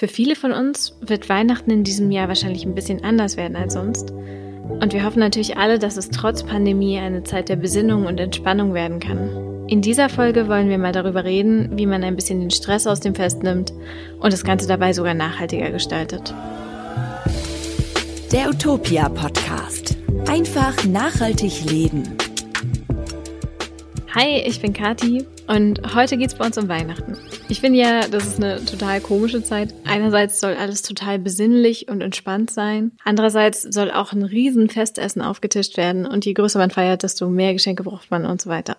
Für 0.00 0.08
viele 0.08 0.34
von 0.34 0.52
uns 0.52 0.96
wird 1.02 1.28
Weihnachten 1.28 1.70
in 1.70 1.84
diesem 1.84 2.10
Jahr 2.10 2.26
wahrscheinlich 2.28 2.64
ein 2.64 2.74
bisschen 2.74 3.04
anders 3.04 3.36
werden 3.36 3.54
als 3.54 3.74
sonst. 3.74 4.12
Und 4.12 4.94
wir 4.94 5.04
hoffen 5.04 5.18
natürlich 5.18 5.58
alle, 5.58 5.78
dass 5.78 5.98
es 5.98 6.08
trotz 6.08 6.42
Pandemie 6.42 6.98
eine 6.98 7.22
Zeit 7.22 7.50
der 7.50 7.56
Besinnung 7.56 8.06
und 8.06 8.18
Entspannung 8.18 8.72
werden 8.72 8.98
kann. 8.98 9.66
In 9.68 9.82
dieser 9.82 10.08
Folge 10.08 10.48
wollen 10.48 10.70
wir 10.70 10.78
mal 10.78 10.92
darüber 10.92 11.24
reden, 11.24 11.76
wie 11.76 11.84
man 11.84 12.02
ein 12.02 12.16
bisschen 12.16 12.40
den 12.40 12.50
Stress 12.50 12.86
aus 12.86 13.00
dem 13.00 13.14
Fest 13.14 13.42
nimmt 13.42 13.74
und 14.20 14.32
das 14.32 14.42
Ganze 14.42 14.66
dabei 14.66 14.94
sogar 14.94 15.12
nachhaltiger 15.12 15.70
gestaltet. 15.70 16.32
Der 18.32 18.48
Utopia 18.48 19.06
Podcast. 19.10 19.98
Einfach 20.26 20.82
nachhaltig 20.86 21.70
leben. 21.70 22.16
Hi, 24.14 24.44
ich 24.46 24.62
bin 24.62 24.72
Kati 24.72 25.26
und 25.50 25.96
heute 25.96 26.16
geht's 26.16 26.36
bei 26.36 26.46
uns 26.46 26.56
um 26.58 26.68
Weihnachten. 26.68 27.18
Ich 27.48 27.60
finde 27.60 27.80
ja, 27.80 28.06
das 28.06 28.24
ist 28.24 28.36
eine 28.36 28.64
total 28.64 29.00
komische 29.00 29.42
Zeit. 29.42 29.74
Einerseits 29.84 30.38
soll 30.38 30.54
alles 30.54 30.82
total 30.82 31.18
besinnlich 31.18 31.88
und 31.88 32.02
entspannt 32.02 32.52
sein. 32.52 32.92
Andererseits 33.02 33.62
soll 33.62 33.90
auch 33.90 34.12
ein 34.12 34.22
Riesenfestessen 34.22 35.20
aufgetischt 35.20 35.76
werden 35.76 36.06
und 36.06 36.24
je 36.24 36.34
größer 36.34 36.60
man 36.60 36.70
feiert, 36.70 37.02
desto 37.02 37.28
mehr 37.28 37.52
Geschenke 37.52 37.82
braucht 37.82 38.12
man 38.12 38.26
und 38.26 38.40
so 38.40 38.48
weiter. 38.48 38.76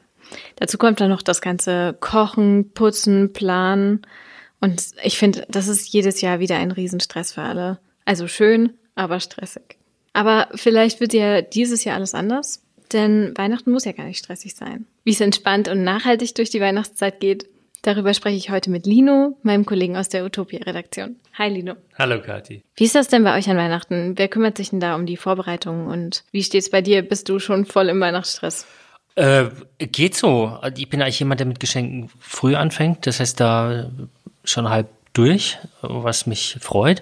Dazu 0.56 0.78
kommt 0.78 1.02
dann 1.02 1.10
noch 1.10 1.22
das 1.22 1.42
ganze 1.42 1.94
Kochen, 2.00 2.72
Putzen, 2.74 3.34
Planen. 3.34 4.04
Und 4.62 4.92
ich 5.04 5.18
finde, 5.18 5.46
das 5.50 5.68
ist 5.68 5.92
jedes 5.92 6.22
Jahr 6.22 6.40
wieder 6.40 6.56
ein 6.56 6.72
Riesenstress 6.72 7.34
für 7.34 7.42
alle. 7.42 7.80
Also 8.06 8.30
schön, 8.30 8.76
aber 8.96 9.20
stressig. 9.20 9.78
Aber 10.14 10.48
vielleicht 10.56 11.02
wird 11.02 11.12
ja 11.12 11.42
dieses 11.42 11.84
Jahr 11.84 11.98
alles 11.98 12.16
anders. 12.16 12.64
Denn 12.94 13.34
Weihnachten 13.38 13.72
muss 13.72 13.86
ja 13.86 13.92
gar 13.92 14.06
nicht 14.06 14.20
stressig 14.20 14.56
sein. 14.56 14.86
Wie 15.04 15.12
es 15.12 15.22
entspannt 15.22 15.68
und 15.68 15.84
nachhaltig 15.84 16.36
durch 16.36 16.50
die 16.50 16.62
Weihnachtszeit 16.62 17.20
geht, 17.20 17.48
darüber 17.82 18.14
spreche 18.14 18.38
ich 18.38 18.50
heute 18.50 18.70
mit 18.70 18.86
Lino, 18.86 19.38
meinem 19.44 19.66
Kollegen 19.66 19.96
aus 19.96 20.10
der 20.10 20.26
Utopia-Redaktion. 20.26 21.16
Hi 21.38 21.50
Lino. 21.50 21.76
Hallo 21.98 22.22
Kathi. 22.22 22.64
Wie 22.76 22.84
ist 22.84 22.96
das 22.96 23.08
denn 23.08 23.24
bei 23.24 23.38
euch 23.38 23.50
an 23.50 23.58
Weihnachten? 23.58 24.18
Wer 24.18 24.28
kümmert 24.28 24.58
sich 24.58 24.72
denn 24.72 24.80
da 24.80 24.96
um 24.96 25.06
die 25.06 25.18
Vorbereitungen 25.18 25.88
und 25.88 26.24
wie 26.32 26.44
steht's 26.44 26.70
bei 26.70 26.82
dir? 26.82 27.02
Bist 27.02 27.30
du 27.30 27.40
schon 27.40 27.66
voll 27.66 27.90
im 27.90 28.00
Weihnachtsstress? 28.00 28.66
Äh, 29.16 29.46
geht 29.78 30.16
so. 30.16 30.58
Ich 30.78 30.90
bin 30.90 31.02
eigentlich 31.02 31.20
jemand, 31.20 31.40
der 31.40 31.48
mit 31.48 31.60
Geschenken 31.60 32.10
früh 32.20 32.56
anfängt. 32.56 33.08
Das 33.08 33.20
heißt, 33.20 33.40
da 33.40 33.90
schon 34.44 34.70
halb 34.70 34.88
durch, 35.14 35.58
was 35.82 36.26
mich 36.26 36.58
freut. 36.62 37.02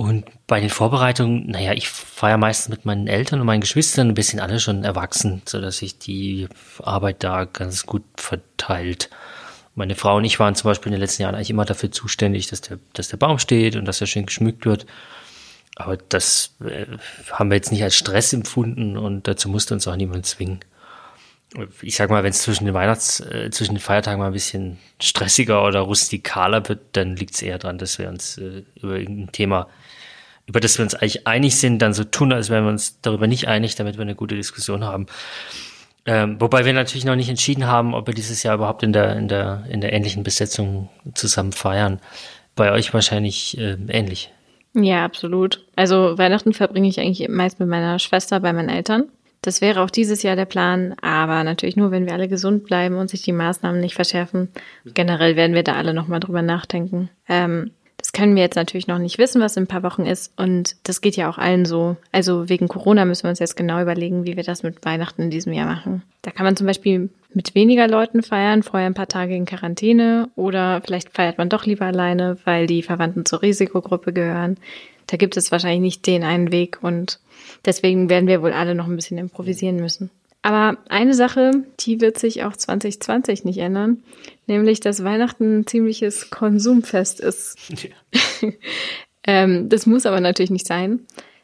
Und 0.00 0.24
bei 0.46 0.60
den 0.60 0.70
Vorbereitungen, 0.70 1.50
naja, 1.50 1.74
ich 1.74 1.90
feiere 1.90 2.38
meistens 2.38 2.70
mit 2.70 2.86
meinen 2.86 3.06
Eltern 3.06 3.38
und 3.38 3.44
meinen 3.44 3.60
Geschwistern, 3.60 4.08
ein 4.08 4.14
bisschen 4.14 4.40
alle 4.40 4.58
schon 4.58 4.82
erwachsen, 4.82 5.42
so 5.44 5.60
dass 5.60 5.76
sich 5.76 5.98
die 5.98 6.48
Arbeit 6.82 7.22
da 7.22 7.44
ganz 7.44 7.84
gut 7.84 8.04
verteilt. 8.16 9.10
Meine 9.74 9.94
Frau 9.96 10.16
und 10.16 10.24
ich 10.24 10.40
waren 10.40 10.54
zum 10.54 10.70
Beispiel 10.70 10.88
in 10.88 10.92
den 10.92 11.02
letzten 11.02 11.20
Jahren 11.20 11.34
eigentlich 11.34 11.50
immer 11.50 11.66
dafür 11.66 11.92
zuständig, 11.92 12.46
dass 12.46 12.62
der, 12.62 12.78
dass 12.94 13.08
der 13.08 13.18
Baum 13.18 13.38
steht 13.38 13.76
und 13.76 13.84
dass 13.84 14.00
er 14.00 14.06
schön 14.06 14.24
geschmückt 14.24 14.64
wird. 14.64 14.86
Aber 15.76 15.98
das 15.98 16.56
äh, 16.64 16.86
haben 17.30 17.50
wir 17.50 17.56
jetzt 17.56 17.70
nicht 17.70 17.82
als 17.82 17.94
Stress 17.94 18.32
empfunden 18.32 18.96
und 18.96 19.28
dazu 19.28 19.50
musste 19.50 19.74
uns 19.74 19.86
auch 19.86 19.96
niemand 19.96 20.24
zwingen. 20.24 20.60
Ich 21.82 21.96
sag 21.96 22.08
mal, 22.08 22.22
wenn 22.22 22.30
es 22.30 22.40
zwischen 22.40 22.64
den 22.64 22.74
Weihnachts-, 22.74 23.20
äh, 23.20 23.50
zwischen 23.50 23.74
den 23.74 23.82
Feiertagen 23.82 24.18
mal 24.18 24.28
ein 24.28 24.32
bisschen 24.32 24.78
stressiger 24.98 25.62
oder 25.62 25.80
rustikaler 25.80 26.66
wird, 26.70 26.80
dann 26.92 27.16
liegt 27.16 27.34
es 27.34 27.42
eher 27.42 27.58
daran, 27.58 27.76
dass 27.76 27.98
wir 27.98 28.08
uns 28.08 28.38
äh, 28.38 28.62
über 28.80 28.98
irgendein 28.98 29.32
Thema 29.32 29.68
über 30.50 30.58
das 30.58 30.78
wir 30.78 30.82
uns 30.82 30.96
eigentlich 30.96 31.28
einig 31.28 31.56
sind, 31.56 31.78
dann 31.78 31.94
so 31.94 32.02
tun, 32.02 32.32
als 32.32 32.50
wären 32.50 32.64
wir 32.64 32.70
uns 32.70 33.00
darüber 33.02 33.28
nicht 33.28 33.46
einig, 33.46 33.76
damit 33.76 33.96
wir 33.96 34.02
eine 34.02 34.16
gute 34.16 34.34
Diskussion 34.34 34.82
haben. 34.82 35.06
Ähm, 36.06 36.40
wobei 36.40 36.64
wir 36.64 36.72
natürlich 36.72 37.04
noch 37.04 37.14
nicht 37.14 37.28
entschieden 37.28 37.68
haben, 37.68 37.94
ob 37.94 38.08
wir 38.08 38.14
dieses 38.14 38.42
Jahr 38.42 38.56
überhaupt 38.56 38.82
in 38.82 38.92
der, 38.92 39.14
in 39.14 39.28
der, 39.28 39.62
in 39.70 39.80
der 39.80 39.92
ähnlichen 39.92 40.24
Besetzung 40.24 40.88
zusammen 41.14 41.52
feiern. 41.52 42.00
Bei 42.56 42.72
euch 42.72 42.92
wahrscheinlich 42.92 43.56
äh, 43.58 43.76
ähnlich. 43.88 44.32
Ja, 44.74 45.04
absolut. 45.04 45.64
Also 45.76 46.18
Weihnachten 46.18 46.52
verbringe 46.52 46.88
ich 46.88 46.98
eigentlich 46.98 47.28
meist 47.28 47.60
mit 47.60 47.68
meiner 47.68 48.00
Schwester 48.00 48.40
bei 48.40 48.52
meinen 48.52 48.70
Eltern. 48.70 49.04
Das 49.42 49.60
wäre 49.60 49.82
auch 49.82 49.90
dieses 49.90 50.24
Jahr 50.24 50.34
der 50.34 50.46
Plan, 50.46 50.96
aber 51.00 51.44
natürlich 51.44 51.76
nur, 51.76 51.92
wenn 51.92 52.06
wir 52.06 52.12
alle 52.12 52.28
gesund 52.28 52.64
bleiben 52.64 52.96
und 52.96 53.08
sich 53.08 53.22
die 53.22 53.32
Maßnahmen 53.32 53.80
nicht 53.80 53.94
verschärfen. 53.94 54.48
Generell 54.84 55.36
werden 55.36 55.54
wir 55.54 55.62
da 55.62 55.74
alle 55.74 55.94
nochmal 55.94 56.18
drüber 56.18 56.42
nachdenken. 56.42 57.08
Ähm, 57.28 57.70
das 58.10 58.18
können 58.18 58.34
wir 58.34 58.42
jetzt 58.42 58.56
natürlich 58.56 58.88
noch 58.88 58.98
nicht 58.98 59.18
wissen, 59.18 59.40
was 59.40 59.56
in 59.56 59.62
ein 59.62 59.68
paar 59.68 59.84
Wochen 59.84 60.04
ist. 60.04 60.32
Und 60.36 60.74
das 60.82 61.00
geht 61.00 61.14
ja 61.14 61.30
auch 61.30 61.38
allen 61.38 61.64
so. 61.64 61.96
Also 62.10 62.48
wegen 62.48 62.66
Corona 62.66 63.04
müssen 63.04 63.22
wir 63.22 63.30
uns 63.30 63.38
jetzt 63.38 63.56
genau 63.56 63.80
überlegen, 63.80 64.26
wie 64.26 64.36
wir 64.36 64.42
das 64.42 64.64
mit 64.64 64.84
Weihnachten 64.84 65.22
in 65.22 65.30
diesem 65.30 65.52
Jahr 65.52 65.66
machen. 65.66 66.02
Da 66.22 66.32
kann 66.32 66.44
man 66.44 66.56
zum 66.56 66.66
Beispiel 66.66 67.08
mit 67.32 67.54
weniger 67.54 67.86
Leuten 67.86 68.24
feiern, 68.24 68.64
vorher 68.64 68.88
ein 68.88 68.94
paar 68.94 69.06
Tage 69.06 69.36
in 69.36 69.44
Quarantäne 69.44 70.28
oder 70.34 70.82
vielleicht 70.84 71.10
feiert 71.10 71.38
man 71.38 71.50
doch 71.50 71.66
lieber 71.66 71.86
alleine, 71.86 72.36
weil 72.44 72.66
die 72.66 72.82
Verwandten 72.82 73.26
zur 73.26 73.42
Risikogruppe 73.42 74.12
gehören. 74.12 74.56
Da 75.06 75.16
gibt 75.16 75.36
es 75.36 75.52
wahrscheinlich 75.52 75.80
nicht 75.80 76.06
den 76.08 76.24
einen 76.24 76.50
Weg 76.50 76.78
und 76.82 77.20
deswegen 77.64 78.10
werden 78.10 78.26
wir 78.26 78.42
wohl 78.42 78.52
alle 78.52 78.74
noch 78.74 78.88
ein 78.88 78.96
bisschen 78.96 79.18
improvisieren 79.18 79.76
müssen. 79.76 80.10
Aber 80.42 80.78
eine 80.88 81.14
Sache, 81.14 81.64
die 81.80 82.00
wird 82.00 82.18
sich 82.18 82.44
auch 82.44 82.56
2020 82.56 83.44
nicht 83.44 83.58
ändern, 83.58 84.02
nämlich 84.46 84.80
dass 84.80 85.04
Weihnachten 85.04 85.60
ein 85.60 85.66
ziemliches 85.66 86.30
Konsumfest 86.30 87.20
ist. 87.20 87.58
Ja. 87.68 88.48
ähm, 89.26 89.68
das 89.68 89.86
muss 89.86 90.06
aber 90.06 90.20
natürlich 90.20 90.50
nicht 90.50 90.66
sein, 90.66 91.00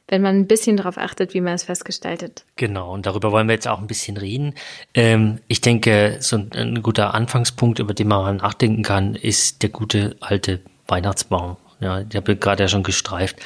wenn 0.08 0.22
man 0.22 0.36
ein 0.36 0.46
bisschen 0.46 0.78
darauf 0.78 0.96
achtet, 0.96 1.34
wie 1.34 1.42
man 1.42 1.54
es 1.54 1.64
festgestaltet. 1.64 2.44
Genau, 2.56 2.94
und 2.94 3.04
darüber 3.04 3.32
wollen 3.32 3.48
wir 3.48 3.54
jetzt 3.54 3.68
auch 3.68 3.80
ein 3.80 3.86
bisschen 3.86 4.16
reden. 4.16 4.54
Ähm, 4.94 5.40
ich 5.46 5.60
denke, 5.60 6.16
so 6.20 6.36
ein, 6.36 6.50
ein 6.52 6.82
guter 6.82 7.12
Anfangspunkt, 7.12 7.80
über 7.80 7.92
den 7.92 8.08
man 8.08 8.38
nachdenken 8.38 8.82
kann, 8.82 9.14
ist 9.14 9.62
der 9.62 9.70
gute 9.70 10.16
alte 10.20 10.60
Weihnachtsbaum. 10.86 11.58
Ja, 11.80 12.00
ich 12.00 12.16
habe 12.16 12.36
gerade 12.36 12.62
ja 12.62 12.68
schon 12.68 12.82
gestreift. 12.82 13.36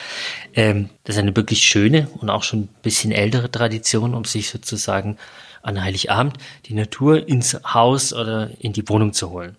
Ähm, 0.54 0.88
das 1.04 1.16
ist 1.16 1.20
eine 1.20 1.34
wirklich 1.34 1.62
schöne 1.62 2.08
und 2.18 2.30
auch 2.30 2.44
schon 2.44 2.60
ein 2.60 2.68
bisschen 2.82 3.10
ältere 3.10 3.50
Tradition, 3.50 4.14
um 4.14 4.24
sich 4.24 4.50
sozusagen 4.50 5.18
an 5.62 5.82
Heiligabend 5.82 6.38
die 6.66 6.74
Natur 6.74 7.26
ins 7.26 7.58
Haus 7.64 8.12
oder 8.12 8.50
in 8.60 8.72
die 8.72 8.88
Wohnung 8.88 9.12
zu 9.12 9.30
holen. 9.30 9.56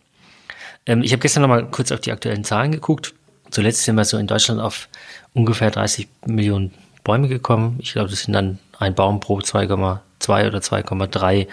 Ähm, 0.86 1.04
ich 1.04 1.12
habe 1.12 1.22
gestern 1.22 1.42
noch 1.42 1.50
mal 1.50 1.70
kurz 1.70 1.92
auf 1.92 2.00
die 2.00 2.12
aktuellen 2.12 2.44
Zahlen 2.44 2.72
geguckt. 2.72 3.14
Zuletzt 3.50 3.84
sind 3.84 3.96
wir 3.96 4.06
so 4.06 4.18
in 4.18 4.28
Deutschland 4.28 4.62
auf 4.62 4.88
ungefähr 5.34 5.72
30 5.72 6.08
Millionen 6.26 6.74
Bäume 7.04 7.28
gekommen. 7.28 7.78
Ich 7.82 7.94
glaube, 7.94 8.10
das 8.10 8.22
sind 8.22 8.34
dann 8.34 8.60
ein 8.80 8.96
Baum 8.96 9.20
pro 9.20 9.40
2,2 9.40 10.48
oder 10.48 10.60
2,3 10.60 11.48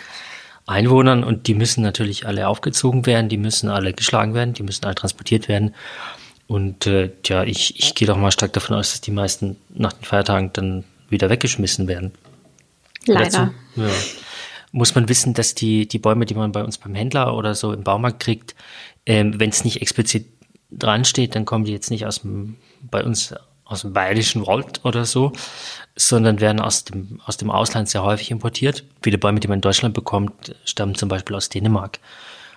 Einwohnern 0.67 1.25
und 1.25 1.47
die 1.47 1.55
müssen 1.55 1.83
natürlich 1.83 2.27
alle 2.27 2.47
aufgezogen 2.47 3.07
werden, 3.07 3.29
die 3.29 3.39
müssen 3.39 3.71
alle 3.71 3.95
geschlagen 3.95 4.35
werden, 4.35 4.53
die 4.53 4.63
müssen 4.63 4.85
alle 4.85 4.95
transportiert 4.95 5.49
werden. 5.49 5.75
Und 6.49 6.87
äh, 6.87 7.13
ja, 7.27 7.45
ich, 7.45 7.79
ich 7.79 7.95
gehe 7.95 8.09
doch 8.09 8.17
mal 8.17 8.33
stark 8.33 8.55
davon 8.55 8.77
aus, 8.77 8.91
dass 8.91 9.01
die 9.03 9.11
meisten 9.11 9.57
nach 9.69 9.93
den 9.93 10.05
Feiertagen 10.05 10.51
dann 10.55 10.85
wieder 11.11 11.31
weggeschmissen 11.31 11.87
werden. 11.87 12.13
Leider. 13.07 13.53
Dazu, 13.77 13.83
ja, 13.83 13.91
muss 14.73 14.95
man 14.95 15.09
wissen, 15.09 15.35
dass 15.35 15.55
die, 15.55 15.87
die 15.87 15.99
Bäume, 15.99 16.27
die 16.27 16.35
man 16.35 16.53
bei 16.53 16.65
uns 16.65 16.79
beim 16.79 16.95
Händler 16.95 17.37
oder 17.37 17.55
so 17.55 17.73
im 17.73 17.85
Baumarkt 17.85 18.21
kriegt, 18.21 18.55
ähm, 19.07 19.39
wenn 19.39 19.51
es 19.51 19.65
nicht 19.65 19.83
explizit 19.83 20.27
dran 20.71 21.05
steht, 21.05 21.35
dann 21.35 21.45
kommen 21.45 21.65
die 21.65 21.73
jetzt 21.73 21.91
nicht 21.91 22.07
aus 22.07 22.23
dem, 22.23 22.57
bei 22.81 23.05
uns 23.05 23.35
aus 23.65 23.83
dem 23.83 23.93
bayerischen 23.93 24.47
Wald 24.47 24.81
oder 24.85 25.05
so, 25.05 25.33
sondern 25.95 26.41
werden 26.41 26.61
aus 26.61 26.85
dem, 26.85 27.21
aus 27.27 27.37
dem 27.37 27.51
Ausland 27.51 27.91
sehr 27.91 28.03
häufig 28.03 28.31
importiert. 28.31 28.85
Viele 29.03 29.19
Bäume, 29.19 29.41
die 29.41 29.49
man 29.49 29.59
in 29.59 29.63
Deutschland 29.63 29.95
bekommt, 29.95 30.55
stammen 30.65 30.95
zum 30.95 31.11
Beispiel 31.11 31.37
aus 31.37 31.51
Dänemark. 31.51 31.99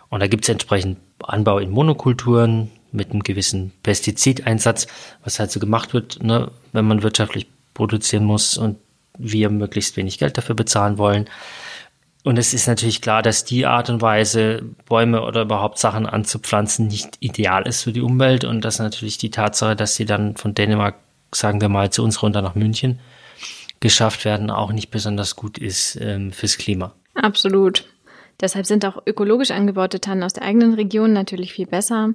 Und 0.09 0.21
da 0.21 0.27
gibt 0.27 0.45
es 0.45 0.49
entsprechend 0.49 0.99
Anbau 1.21 1.59
in 1.59 1.69
Monokulturen, 1.69 2.71
mit 2.91 3.11
einem 3.11 3.23
gewissen 3.23 3.71
Pestizideinsatz, 3.83 4.87
was 5.23 5.39
halt 5.39 5.51
so 5.51 5.59
gemacht 5.59 5.93
wird, 5.93 6.21
ne, 6.23 6.51
wenn 6.71 6.85
man 6.85 7.03
wirtschaftlich 7.03 7.47
produzieren 7.73 8.25
muss 8.25 8.57
und 8.57 8.77
wir 9.17 9.49
möglichst 9.49 9.97
wenig 9.97 10.17
Geld 10.17 10.37
dafür 10.37 10.55
bezahlen 10.55 10.97
wollen. 10.97 11.29
Und 12.23 12.37
es 12.37 12.53
ist 12.53 12.67
natürlich 12.67 13.01
klar, 13.01 13.23
dass 13.23 13.45
die 13.45 13.65
Art 13.65 13.89
und 13.89 14.01
Weise, 14.01 14.61
Bäume 14.85 15.23
oder 15.23 15.41
überhaupt 15.41 15.79
Sachen 15.79 16.05
anzupflanzen, 16.05 16.87
nicht 16.87 17.17
ideal 17.19 17.67
ist 17.67 17.81
für 17.81 17.93
die 17.93 18.01
Umwelt 18.01 18.43
und 18.43 18.63
dass 18.63 18.77
natürlich 18.77 19.17
die 19.17 19.31
Tatsache, 19.31 19.75
dass 19.75 19.95
sie 19.95 20.05
dann 20.05 20.35
von 20.35 20.53
Dänemark, 20.53 20.95
sagen 21.33 21.61
wir 21.61 21.69
mal, 21.69 21.89
zu 21.89 22.03
uns 22.03 22.21
runter 22.21 22.41
nach 22.43 22.53
München 22.53 22.99
geschafft 23.79 24.25
werden, 24.25 24.51
auch 24.51 24.71
nicht 24.71 24.91
besonders 24.91 25.35
gut 25.35 25.57
ist 25.57 25.97
ähm, 25.99 26.31
fürs 26.31 26.57
Klima. 26.57 26.93
Absolut. 27.15 27.85
Deshalb 28.41 28.65
sind 28.65 28.83
auch 28.85 29.01
ökologisch 29.05 29.51
angebaute 29.51 29.99
Tannen 29.99 30.23
aus 30.23 30.33
der 30.33 30.43
eigenen 30.43 30.73
Region 30.73 31.13
natürlich 31.13 31.53
viel 31.53 31.67
besser. 31.67 32.13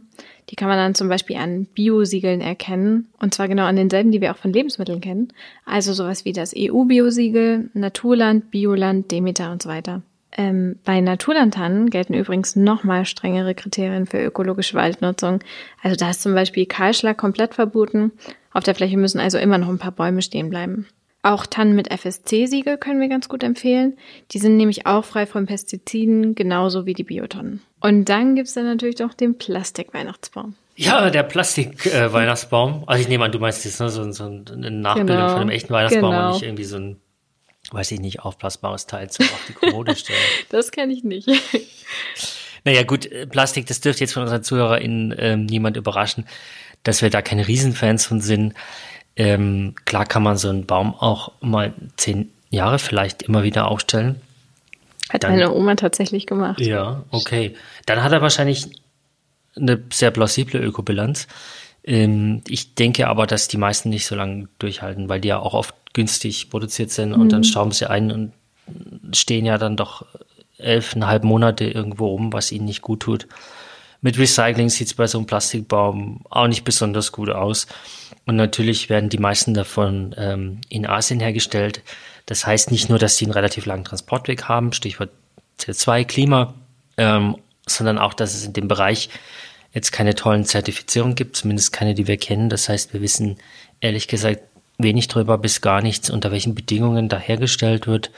Die 0.51 0.57
kann 0.57 0.69
man 0.69 0.77
dann 0.77 0.95
zum 0.97 1.09
Beispiel 1.09 1.37
an 1.37 1.67
Biosiegeln 1.67 2.41
erkennen. 2.41 3.09
Und 3.21 3.33
zwar 3.33 3.47
genau 3.47 3.65
an 3.65 3.77
denselben, 3.77 4.11
die 4.11 4.21
wir 4.21 4.33
auch 4.33 4.37
von 4.37 4.53
Lebensmitteln 4.53 5.01
kennen. 5.01 5.33
Also 5.65 5.93
sowas 5.93 6.25
wie 6.25 6.33
das 6.33 6.53
EU-Biosiegel, 6.57 7.71
Naturland, 7.75 8.51
Bioland, 8.51 9.11
Demeter 9.11 9.53
und 9.53 9.63
so 9.63 9.69
weiter. 9.69 10.03
Ähm, 10.37 10.77
bei 10.85 11.01
Naturlandtannen 11.01 11.89
gelten 11.89 12.13
übrigens 12.13 12.57
nochmal 12.57 13.07
strengere 13.07 13.55
Kriterien 13.55 14.07
für 14.07 14.23
ökologische 14.23 14.75
Waldnutzung. 14.75 15.41
Also 15.83 15.97
da 15.97 16.11
ist 16.11 16.23
zum 16.23 16.35
Beispiel 16.35 16.67
Kahlschlag 16.67 17.17
komplett 17.17 17.55
verboten. 17.55 18.13
Auf 18.53 18.65
der 18.65 18.75
Fläche 18.75 18.99
müssen 18.99 19.21
also 19.21 19.39
immer 19.39 19.59
noch 19.59 19.69
ein 19.69 19.79
paar 19.79 19.93
Bäume 19.93 20.23
stehen 20.23 20.51
bleiben. 20.51 20.87
Auch 21.27 21.45
Tannen 21.45 21.75
mit 21.75 21.93
FSC-Siegel 21.93 22.79
können 22.79 23.01
wir 23.01 23.09
ganz 23.09 23.29
gut 23.29 23.43
empfehlen. 23.43 23.99
Die 24.31 24.39
sind 24.39 24.57
nämlich 24.57 24.87
auch 24.87 25.05
frei 25.05 25.27
von 25.27 25.47
Pestiziden, 25.47 26.37
genauso 26.37 26.87
wie 26.87 26.95
die 26.95 27.03
Biotonnen. 27.03 27.63
Und 27.81 28.05
dann 28.05 28.37
gibt's 28.37 28.55
dann 28.55 28.67
natürlich 28.67 29.01
noch 29.01 29.13
den 29.13 29.37
Plastik-Weihnachtsbaum. 29.37 30.55
Ja, 30.77 31.11
der 31.11 31.25
Plastik-Weihnachtsbaum. 31.25 32.83
Äh, 32.83 32.85
also 32.87 33.03
ich 33.03 33.09
nehme 33.09 33.25
an, 33.25 33.33
du 33.33 33.41
meinst 33.41 33.65
jetzt 33.65 33.81
ne, 33.81 33.89
so, 33.89 34.09
so 34.13 34.23
eine 34.23 34.71
Nachbildung 34.71 35.17
Genau. 35.17 35.29
von 35.31 35.41
einem 35.41 35.51
echten 35.51 35.73
Weihnachtsbaum 35.73 36.13
Genau. 36.13 36.27
und 36.27 36.33
nicht 36.35 36.43
irgendwie 36.45 36.65
so 36.65 36.77
ein, 36.77 37.01
weiß 37.73 37.91
ich 37.91 37.99
nicht, 37.99 38.21
aufblasbares 38.21 38.87
Teil 38.87 39.11
zum 39.11 39.25
auf 39.25 39.45
die 39.49 39.55
Kommode 39.55 39.97
stellen. 39.97 40.21
Das 40.51 40.71
kenne 40.71 40.93
ich 40.93 41.03
nicht. 41.03 41.29
Naja, 42.65 42.83
gut, 42.83 43.07
äh, 43.07 43.29
Plastik, 43.29 43.67
das 43.67 43.81
dürfte 43.81 44.03
jetzt 44.03 44.13
von 44.13 44.23
unseren 44.25 44.43
ZuhörerInnen 44.43 45.15
ähm, 45.19 45.47
niemand 45.47 45.77
überraschen, 45.77 46.27
dass 46.83 47.01
wir 47.01 47.11
da 47.11 47.23
keine 47.23 47.47
Riesenfans 47.47 48.07
von 48.07 48.21
sind. 48.21 48.55
Ähm, 49.17 49.75
klar 49.85 50.05
kann 50.05 50.23
man 50.23 50.37
so 50.37 50.49
einen 50.49 50.67
Baum 50.67 50.95
auch 50.95 51.33
mal 51.41 51.73
zehn 51.97 52.31
Jahre 52.51 52.79
vielleicht 52.79 53.23
immer 53.23 53.43
wieder 53.43 53.69
aufstellen. 53.69 54.21
Hat 55.09 55.25
Dann- 55.25 55.33
meine 55.33 55.53
Oma 55.53 55.75
tatsächlich 55.75 56.27
gemacht. 56.27 56.61
Ja, 56.61 57.05
okay. 57.11 57.55
Dann 57.87 58.03
hat 58.03 58.13
er 58.13 58.23
wahrscheinlich 58.23 58.69
eine 59.57 59.83
sehr 59.93 60.11
plausible 60.11 60.61
Ökobilanz. 60.61 61.29
Ähm, 61.85 62.43
ich 62.49 62.75
denke 62.75 63.09
aber, 63.09 63.27
dass 63.27 63.49
die 63.49 63.57
meisten 63.57 63.89
nicht 63.89 64.07
so 64.07 64.15
lange 64.15 64.49
durchhalten, 64.59 65.09
weil 65.09 65.21
die 65.21 65.29
ja 65.29 65.39
auch 65.39 65.55
oft 65.55 65.75
günstig 65.95 66.51
produziert 66.51 66.91
sind 66.91 67.15
und 67.15 67.33
dann 67.33 67.45
stauben 67.45 67.71
sie 67.71 67.89
ein 67.89 68.13
und 68.13 68.33
stehen 69.15 69.47
ja 69.47 69.57
dann 69.57 69.77
doch 69.77 70.05
elfeinhalb 70.59 71.25
Monate 71.25 71.65
irgendwo 71.65 72.09
rum, 72.09 72.33
was 72.33 72.53
ihnen 72.53 72.67
nicht 72.67 72.83
gut 72.83 73.01
tut. 73.01 73.27
Mit 74.01 74.19
Recycling 74.19 74.69
sieht 74.69 74.89
es 74.89 74.95
bei 74.95 75.07
so 75.07 75.19
einem 75.19 75.27
Plastikbaum 75.27 76.21
auch 76.31 76.47
nicht 76.47 76.65
besonders 76.65 77.13
gut 77.13 77.31
aus. 77.31 77.67
Und 78.27 78.37
natürlich 78.37 78.89
werden 78.89 79.09
die 79.09 79.19
meisten 79.19 79.55
davon 79.55 80.15
ähm, 80.19 80.61
in 80.69 80.87
Asien 80.87 81.21
hergestellt. 81.21 81.83
Das 82.27 82.47
heißt 82.47 82.71
nicht 82.71 82.89
nur, 82.89 82.99
dass 82.99 83.17
sie 83.17 83.25
einen 83.25 83.33
relativ 83.33 83.67
langen 83.67 83.85
Transportweg 83.85 84.45
haben, 84.45 84.73
Stichwort 84.73 85.11
CO2, 85.61 86.05
Klima, 86.05 86.55
ähm, 86.97 87.37
sondern 87.67 87.99
auch, 87.99 88.15
dass 88.15 88.35
es 88.35 88.45
in 88.45 88.53
dem 88.53 88.69
Bereich 88.69 89.09
jetzt 89.73 89.93
keine 89.93 90.15
tollen 90.15 90.45
Zertifizierungen 90.45 91.15
gibt, 91.15 91.37
zumindest 91.37 91.73
keine, 91.73 91.95
die 91.95 92.07
wir 92.07 92.17
kennen. 92.17 92.49
Das 92.49 92.69
heißt, 92.69 92.93
wir 92.93 93.03
wissen 93.03 93.37
ehrlich 93.81 94.09
gesagt 94.09 94.41
wenig 94.79 95.09
drüber 95.09 95.39
bis 95.39 95.61
gar 95.61 95.83
nichts, 95.83 96.11
unter 96.11 96.31
welchen 96.31 96.55
Bedingungen 96.55 97.09
da 97.09 97.19
hergestellt 97.19 97.87
wird. 97.87 98.11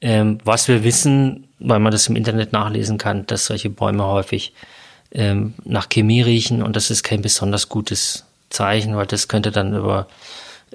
Ähm, 0.00 0.38
was 0.44 0.68
wir 0.68 0.82
wissen, 0.82 1.48
weil 1.58 1.78
man 1.78 1.92
das 1.92 2.08
im 2.08 2.16
Internet 2.16 2.52
nachlesen 2.52 2.98
kann, 2.98 3.26
dass 3.26 3.46
solche 3.46 3.70
Bäume 3.70 4.04
häufig 4.04 4.54
ähm, 5.12 5.54
nach 5.64 5.88
Chemie 5.88 6.22
riechen 6.22 6.62
und 6.62 6.76
das 6.76 6.90
ist 6.90 7.02
kein 7.02 7.22
besonders 7.22 7.68
gutes 7.68 8.24
Zeichen, 8.48 8.96
weil 8.96 9.06
das 9.06 9.28
könnte 9.28 9.50
dann 9.50 9.74
über 9.74 10.06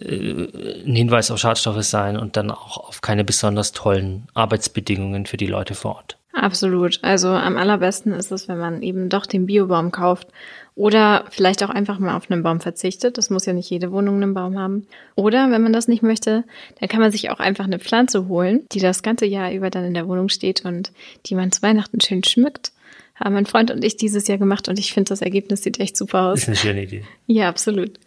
äh, 0.02 0.48
ein 0.86 0.96
Hinweis 0.96 1.32
auf 1.32 1.40
Schadstoffe 1.40 1.84
sein 1.84 2.18
und 2.18 2.38
dann 2.38 2.52
auch 2.52 2.78
auf 2.78 3.02
keine 3.02 3.24
besonders 3.24 3.72
tollen 3.72 4.28
Arbeitsbedingungen 4.34 5.26
für 5.26 5.38
die 5.38 5.48
Leute 5.48 5.76
vor 5.76 5.96
Ort. 5.96 6.18
Absolut. 6.36 7.00
Also 7.02 7.30
am 7.30 7.56
allerbesten 7.56 8.12
ist 8.12 8.30
es, 8.32 8.50
wenn 8.50 8.58
man 8.58 8.82
eben 8.82 9.08
doch 9.08 9.26
den 9.26 9.46
Biobaum 9.46 9.92
kauft 9.92 10.28
oder 10.76 11.24
vielleicht 11.30 11.64
auch 11.64 11.70
einfach 11.70 11.98
mal 11.98 12.18
auf 12.18 12.30
einen 12.30 12.44
Baum 12.44 12.60
verzichtet. 12.60 13.18
Das 13.18 13.30
muss 13.30 13.46
ja 13.46 13.54
nicht 13.54 13.70
jede 13.70 13.90
Wohnung 13.94 14.16
einen 14.16 14.34
Baum 14.34 14.60
haben. 14.60 14.86
Oder 15.16 15.50
wenn 15.50 15.64
man 15.64 15.72
das 15.72 15.88
nicht 15.88 16.04
möchte, 16.04 16.44
dann 16.80 16.90
kann 16.90 17.00
man 17.00 17.12
sich 17.12 17.30
auch 17.30 17.40
einfach 17.40 17.64
eine 17.64 17.80
Pflanze 17.80 18.28
holen, 18.28 18.66
die 18.74 18.82
das 18.82 19.02
ganze 19.02 19.26
Jahr 19.26 19.54
über 19.54 19.70
dann 19.70 19.86
in 19.86 19.94
der 19.94 20.10
Wohnung 20.10 20.28
steht 20.28 20.66
und 20.66 20.92
die 21.26 21.36
man 21.36 21.54
zu 21.54 21.62
Weihnachten 21.62 22.02
schön 22.02 22.24
schmückt. 22.26 22.74
Haben 23.16 23.34
mein 23.34 23.46
Freund 23.46 23.72
und 23.72 23.84
ich 23.84 23.98
dieses 23.98 24.28
Jahr 24.28 24.38
gemacht 24.38 24.68
und 24.68 24.78
ich 24.78 24.94
finde, 24.94 25.10
das 25.10 25.22
Ergebnis 25.22 25.64
sieht 25.64 25.80
echt 25.80 25.96
super 25.96 26.28
aus. 26.28 26.40
Ist 26.40 26.48
eine 26.48 26.58
schöne 26.58 26.84
Idee. 26.84 27.04
Ja, 27.28 27.48
absolut. 27.50 28.00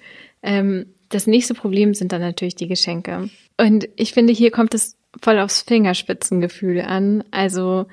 Ähm, 0.42 0.86
das 1.08 1.26
nächste 1.26 1.54
Problem 1.54 1.94
sind 1.94 2.12
dann 2.12 2.20
natürlich 2.20 2.54
die 2.54 2.68
Geschenke. 2.68 3.30
Und 3.56 3.88
ich 3.96 4.12
finde, 4.12 4.32
hier 4.32 4.50
kommt 4.50 4.74
es 4.74 4.96
voll 5.22 5.38
aufs 5.38 5.62
Fingerspitzengefühl 5.62 6.82
an. 6.82 7.24
Also 7.30 7.86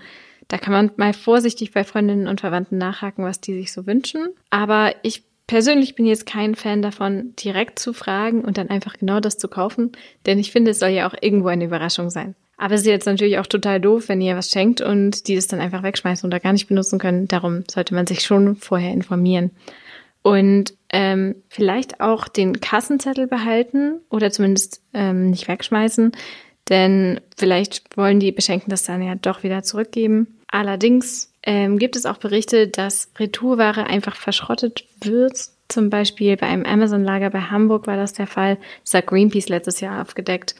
da 0.48 0.58
kann 0.58 0.74
man 0.74 0.92
mal 0.98 1.14
vorsichtig 1.14 1.72
bei 1.72 1.84
Freundinnen 1.84 2.28
und 2.28 2.42
Verwandten 2.42 2.78
nachhaken, 2.78 3.24
was 3.24 3.42
die 3.42 3.54
sich 3.54 3.72
so 3.72 3.88
wünschen. 3.88 4.28
Aber 4.50 4.94
ich 5.02 5.24
persönlich 5.48 5.96
bin 5.96 6.06
jetzt 6.06 6.26
kein 6.26 6.56
Fan 6.56 6.82
davon, 6.82 7.34
direkt 7.36 7.80
zu 7.80 7.94
fragen 7.94 8.44
und 8.44 8.58
dann 8.58 8.70
einfach 8.70 8.98
genau 8.98 9.20
das 9.20 9.38
zu 9.38 9.48
kaufen. 9.48 9.92
Denn 10.26 10.40
ich 10.40 10.52
finde, 10.52 10.72
es 10.72 10.80
soll 10.80 10.90
ja 10.90 11.08
auch 11.08 11.16
irgendwo 11.20 11.48
eine 11.48 11.66
Überraschung 11.66 12.10
sein. 12.10 12.36
Aber 12.58 12.76
es 12.76 12.82
ist 12.82 12.88
jetzt 12.88 13.06
natürlich 13.06 13.38
auch 13.40 13.48
total 13.48 13.82
doof, 13.82 14.08
wenn 14.08 14.22
ihr 14.22 14.38
was 14.38 14.50
schenkt 14.50 14.82
und 14.82 15.28
die 15.28 15.36
es 15.36 15.48
dann 15.48 15.60
einfach 15.60 15.84
wegschmeißen 15.84 16.28
oder 16.28 16.40
gar 16.40 16.54
nicht 16.54 16.68
benutzen 16.68 17.00
können. 17.00 17.28
Darum 17.28 17.64
sollte 17.70 17.94
man 17.94 18.08
sich 18.08 18.22
schon 18.22 18.56
vorher 18.56 18.92
informieren. 18.92 19.52
Und 20.22 20.74
ähm, 20.90 21.36
vielleicht 21.50 22.00
auch 22.00 22.28
den 22.28 22.60
Kassenzettel 22.60 23.28
behalten 23.28 24.00
oder 24.10 24.32
zumindest 24.32 24.82
ähm, 24.94 25.30
nicht 25.30 25.48
wegschmeißen, 25.48 26.14
denn 26.70 27.22
vielleicht 27.38 27.96
wollen 27.96 28.20
die 28.20 28.32
Beschenkten 28.32 28.72
das 28.72 28.84
dann 28.84 29.04
ja 29.04 29.16
doch 29.16 29.44
wieder 29.44 29.62
zurückgeben. 29.62 30.40
Allerdings 30.48 31.32
ähm, 31.44 31.78
gibt 31.78 31.96
es 31.96 32.06
auch 32.06 32.18
Berichte, 32.18 32.68
dass 32.68 33.12
Retourware 33.20 33.86
einfach 33.86 34.16
verschrottet 34.16 34.86
wird. 35.02 35.38
Zum 35.68 35.90
Beispiel 35.90 36.38
bei 36.38 36.48
einem 36.48 36.66
Amazon-Lager 36.66 37.30
bei 37.30 37.42
Hamburg 37.42 37.86
war 37.88 37.98
das 37.98 38.14
der 38.14 38.28
Fall. 38.28 38.58
Das 38.84 38.94
hat 38.94 39.08
Greenpeace 39.08 39.50
letztes 39.50 39.80
Jahr 39.80 40.02
aufgedeckt. 40.02 40.56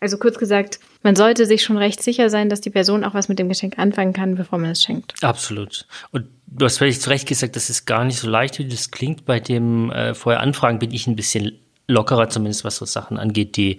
Also 0.00 0.16
kurz 0.18 0.38
gesagt, 0.38 0.78
man 1.02 1.16
sollte 1.16 1.44
sich 1.44 1.62
schon 1.62 1.76
recht 1.76 2.02
sicher 2.02 2.30
sein, 2.30 2.48
dass 2.48 2.60
die 2.60 2.70
Person 2.70 3.04
auch 3.04 3.14
was 3.14 3.28
mit 3.28 3.38
dem 3.38 3.48
Geschenk 3.48 3.78
anfangen 3.78 4.12
kann, 4.12 4.36
bevor 4.36 4.58
man 4.58 4.70
es 4.70 4.82
schenkt. 4.82 5.14
Absolut. 5.22 5.86
Und 6.12 6.28
du 6.46 6.64
hast 6.64 6.78
völlig 6.78 7.00
zu 7.00 7.10
Recht 7.10 7.26
gesagt, 7.26 7.56
das 7.56 7.68
ist 7.68 7.84
gar 7.84 8.04
nicht 8.04 8.18
so 8.18 8.28
leicht, 8.28 8.58
wie 8.58 8.68
das 8.68 8.90
klingt. 8.92 9.24
Bei 9.24 9.40
dem 9.40 9.90
äh, 9.90 10.14
vorher 10.14 10.40
Anfragen 10.40 10.78
bin 10.78 10.92
ich 10.92 11.06
ein 11.08 11.16
bisschen 11.16 11.58
lockerer, 11.88 12.28
zumindest 12.28 12.64
was 12.64 12.76
so 12.76 12.84
Sachen 12.84 13.18
angeht, 13.18 13.56
die, 13.56 13.78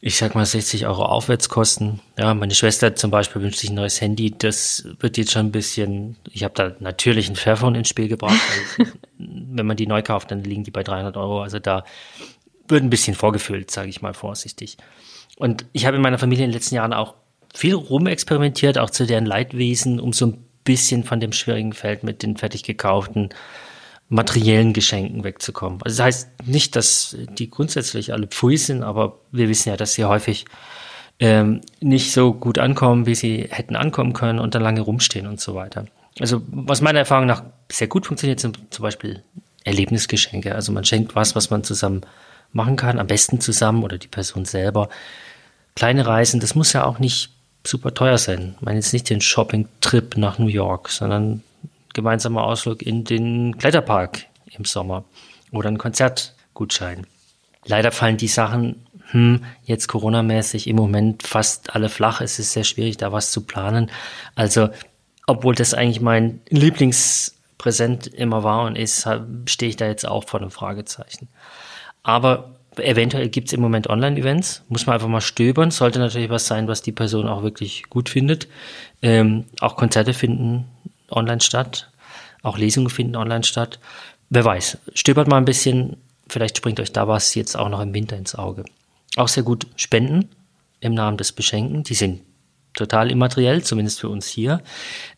ich 0.00 0.16
sag 0.16 0.34
mal, 0.34 0.46
60 0.46 0.86
Euro 0.86 1.04
aufwärts 1.04 1.50
kosten. 1.50 2.00
Ja, 2.18 2.32
meine 2.32 2.54
Schwester 2.54 2.94
zum 2.94 3.10
Beispiel 3.10 3.42
wünscht 3.42 3.58
sich 3.58 3.70
ein 3.70 3.76
neues 3.76 4.00
Handy. 4.00 4.34
Das 4.36 4.88
wird 5.00 5.18
jetzt 5.18 5.32
schon 5.32 5.46
ein 5.46 5.52
bisschen, 5.52 6.16
ich 6.30 6.42
habe 6.42 6.54
da 6.54 6.74
natürlich 6.80 7.28
ein 7.28 7.36
Fairphone 7.36 7.74
ins 7.74 7.88
Spiel 7.88 8.08
gebracht. 8.08 8.40
weil, 8.78 8.86
wenn 9.18 9.66
man 9.66 9.76
die 9.76 9.86
neu 9.86 10.02
kauft, 10.02 10.30
dann 10.30 10.42
liegen 10.42 10.64
die 10.64 10.70
bei 10.70 10.82
300 10.82 11.18
Euro. 11.18 11.42
Also 11.42 11.58
da 11.58 11.84
wird 12.68 12.82
ein 12.82 12.90
bisschen 12.90 13.14
vorgefühlt, 13.14 13.70
sage 13.70 13.88
ich 13.88 14.02
mal 14.02 14.14
vorsichtig. 14.14 14.76
Und 15.36 15.64
ich 15.72 15.86
habe 15.86 15.96
in 15.96 16.02
meiner 16.02 16.18
Familie 16.18 16.44
in 16.44 16.50
den 16.50 16.54
letzten 16.54 16.74
Jahren 16.74 16.92
auch 16.92 17.14
viel 17.54 17.74
rumexperimentiert, 17.74 18.78
auch 18.78 18.90
zu 18.90 19.06
deren 19.06 19.26
Leidwesen, 19.26 20.00
um 20.00 20.12
so 20.12 20.26
ein 20.26 20.44
bisschen 20.64 21.04
von 21.04 21.20
dem 21.20 21.32
schwierigen 21.32 21.72
Feld 21.72 22.04
mit 22.04 22.22
den 22.22 22.36
fertig 22.36 22.62
gekauften 22.62 23.30
materiellen 24.08 24.74
Geschenken 24.74 25.24
wegzukommen. 25.24 25.80
Also 25.82 25.96
das 25.96 26.04
heißt 26.04 26.28
nicht, 26.46 26.76
dass 26.76 27.16
die 27.38 27.50
grundsätzlich 27.50 28.12
alle 28.12 28.26
pfui 28.26 28.58
sind, 28.58 28.82
aber 28.82 29.18
wir 29.32 29.48
wissen 29.48 29.70
ja, 29.70 29.76
dass 29.76 29.94
sie 29.94 30.04
häufig 30.04 30.44
ähm, 31.18 31.62
nicht 31.80 32.12
so 32.12 32.34
gut 32.34 32.58
ankommen, 32.58 33.06
wie 33.06 33.14
sie 33.14 33.48
hätten 33.50 33.74
ankommen 33.74 34.12
können 34.12 34.38
und 34.38 34.54
dann 34.54 34.62
lange 34.62 34.82
rumstehen 34.82 35.26
und 35.26 35.40
so 35.40 35.54
weiter. 35.54 35.86
Also 36.20 36.42
was 36.46 36.82
meiner 36.82 36.98
Erfahrung 36.98 37.26
nach 37.26 37.42
sehr 37.70 37.86
gut 37.86 38.06
funktioniert, 38.06 38.40
sind 38.40 38.58
zum 38.70 38.82
Beispiel 38.82 39.22
Erlebnisgeschenke. 39.64 40.54
Also 40.54 40.72
man 40.72 40.84
schenkt 40.84 41.14
was, 41.14 41.34
was 41.34 41.48
man 41.48 41.64
zusammen 41.64 42.02
machen 42.52 42.76
kann, 42.76 42.98
am 42.98 43.06
besten 43.06 43.40
zusammen 43.40 43.82
oder 43.82 43.98
die 43.98 44.08
Person 44.08 44.44
selber. 44.44 44.88
Kleine 45.74 46.06
Reisen, 46.06 46.40
das 46.40 46.54
muss 46.54 46.72
ja 46.72 46.84
auch 46.84 46.98
nicht 46.98 47.30
super 47.64 47.94
teuer 47.94 48.18
sein. 48.18 48.54
Ich 48.56 48.62
meine 48.62 48.78
jetzt 48.78 48.92
nicht 48.92 49.08
den 49.08 49.20
Shopping-Trip 49.20 50.16
nach 50.16 50.38
New 50.38 50.48
York, 50.48 50.88
sondern 50.90 51.42
gemeinsamer 51.94 52.44
Ausflug 52.44 52.82
in 52.82 53.04
den 53.04 53.56
Kletterpark 53.58 54.26
im 54.50 54.64
Sommer 54.64 55.04
oder 55.50 55.68
ein 55.68 55.78
Konzertgutschein. 55.78 57.06
Leider 57.64 57.92
fallen 57.92 58.16
die 58.16 58.28
Sachen 58.28 58.86
hm, 59.12 59.44
jetzt 59.64 59.88
Corona-mäßig 59.88 60.66
im 60.66 60.76
Moment 60.76 61.22
fast 61.22 61.74
alle 61.74 61.88
flach. 61.88 62.20
Es 62.20 62.38
ist 62.38 62.52
sehr 62.52 62.64
schwierig, 62.64 62.96
da 62.96 63.12
was 63.12 63.30
zu 63.30 63.42
planen. 63.42 63.90
Also, 64.34 64.70
obwohl 65.26 65.54
das 65.54 65.74
eigentlich 65.74 66.00
mein 66.00 66.40
Lieblingspräsent 66.48 68.06
immer 68.06 68.42
war 68.42 68.64
und 68.64 68.76
ist, 68.76 69.06
stehe 69.46 69.70
ich 69.70 69.76
da 69.76 69.86
jetzt 69.86 70.06
auch 70.06 70.24
vor 70.28 70.40
einem 70.40 70.50
Fragezeichen. 70.50 71.28
Aber 72.02 72.56
eventuell 72.76 73.28
gibt 73.28 73.48
es 73.48 73.52
im 73.52 73.60
Moment 73.60 73.88
Online-Events, 73.88 74.62
muss 74.68 74.86
man 74.86 74.94
einfach 74.94 75.08
mal 75.08 75.20
stöbern. 75.20 75.70
Sollte 75.70 75.98
natürlich 75.98 76.30
was 76.30 76.46
sein, 76.46 76.68
was 76.68 76.82
die 76.82 76.92
Person 76.92 77.28
auch 77.28 77.42
wirklich 77.42 77.84
gut 77.90 78.08
findet. 78.08 78.48
Ähm, 79.02 79.44
auch 79.60 79.76
Konzerte 79.76 80.14
finden 80.14 80.66
online 81.10 81.40
statt, 81.40 81.90
auch 82.42 82.58
Lesungen 82.58 82.90
finden 82.90 83.16
online 83.16 83.44
statt. 83.44 83.78
Wer 84.30 84.44
weiß, 84.44 84.78
stöbert 84.94 85.28
mal 85.28 85.36
ein 85.36 85.44
bisschen, 85.44 85.96
vielleicht 86.28 86.56
springt 86.56 86.80
euch 86.80 86.92
da 86.92 87.06
was 87.06 87.34
jetzt 87.34 87.56
auch 87.56 87.68
noch 87.68 87.80
im 87.80 87.92
Winter 87.92 88.16
ins 88.16 88.34
Auge. 88.34 88.64
Auch 89.16 89.28
sehr 89.28 89.42
gut 89.42 89.66
spenden 89.76 90.30
im 90.80 90.94
Namen 90.94 91.18
des 91.18 91.32
Beschenken. 91.32 91.82
Die 91.82 91.94
sind 91.94 92.22
total 92.74 93.10
immateriell, 93.10 93.62
zumindest 93.62 94.00
für 94.00 94.08
uns 94.08 94.26
hier. 94.26 94.62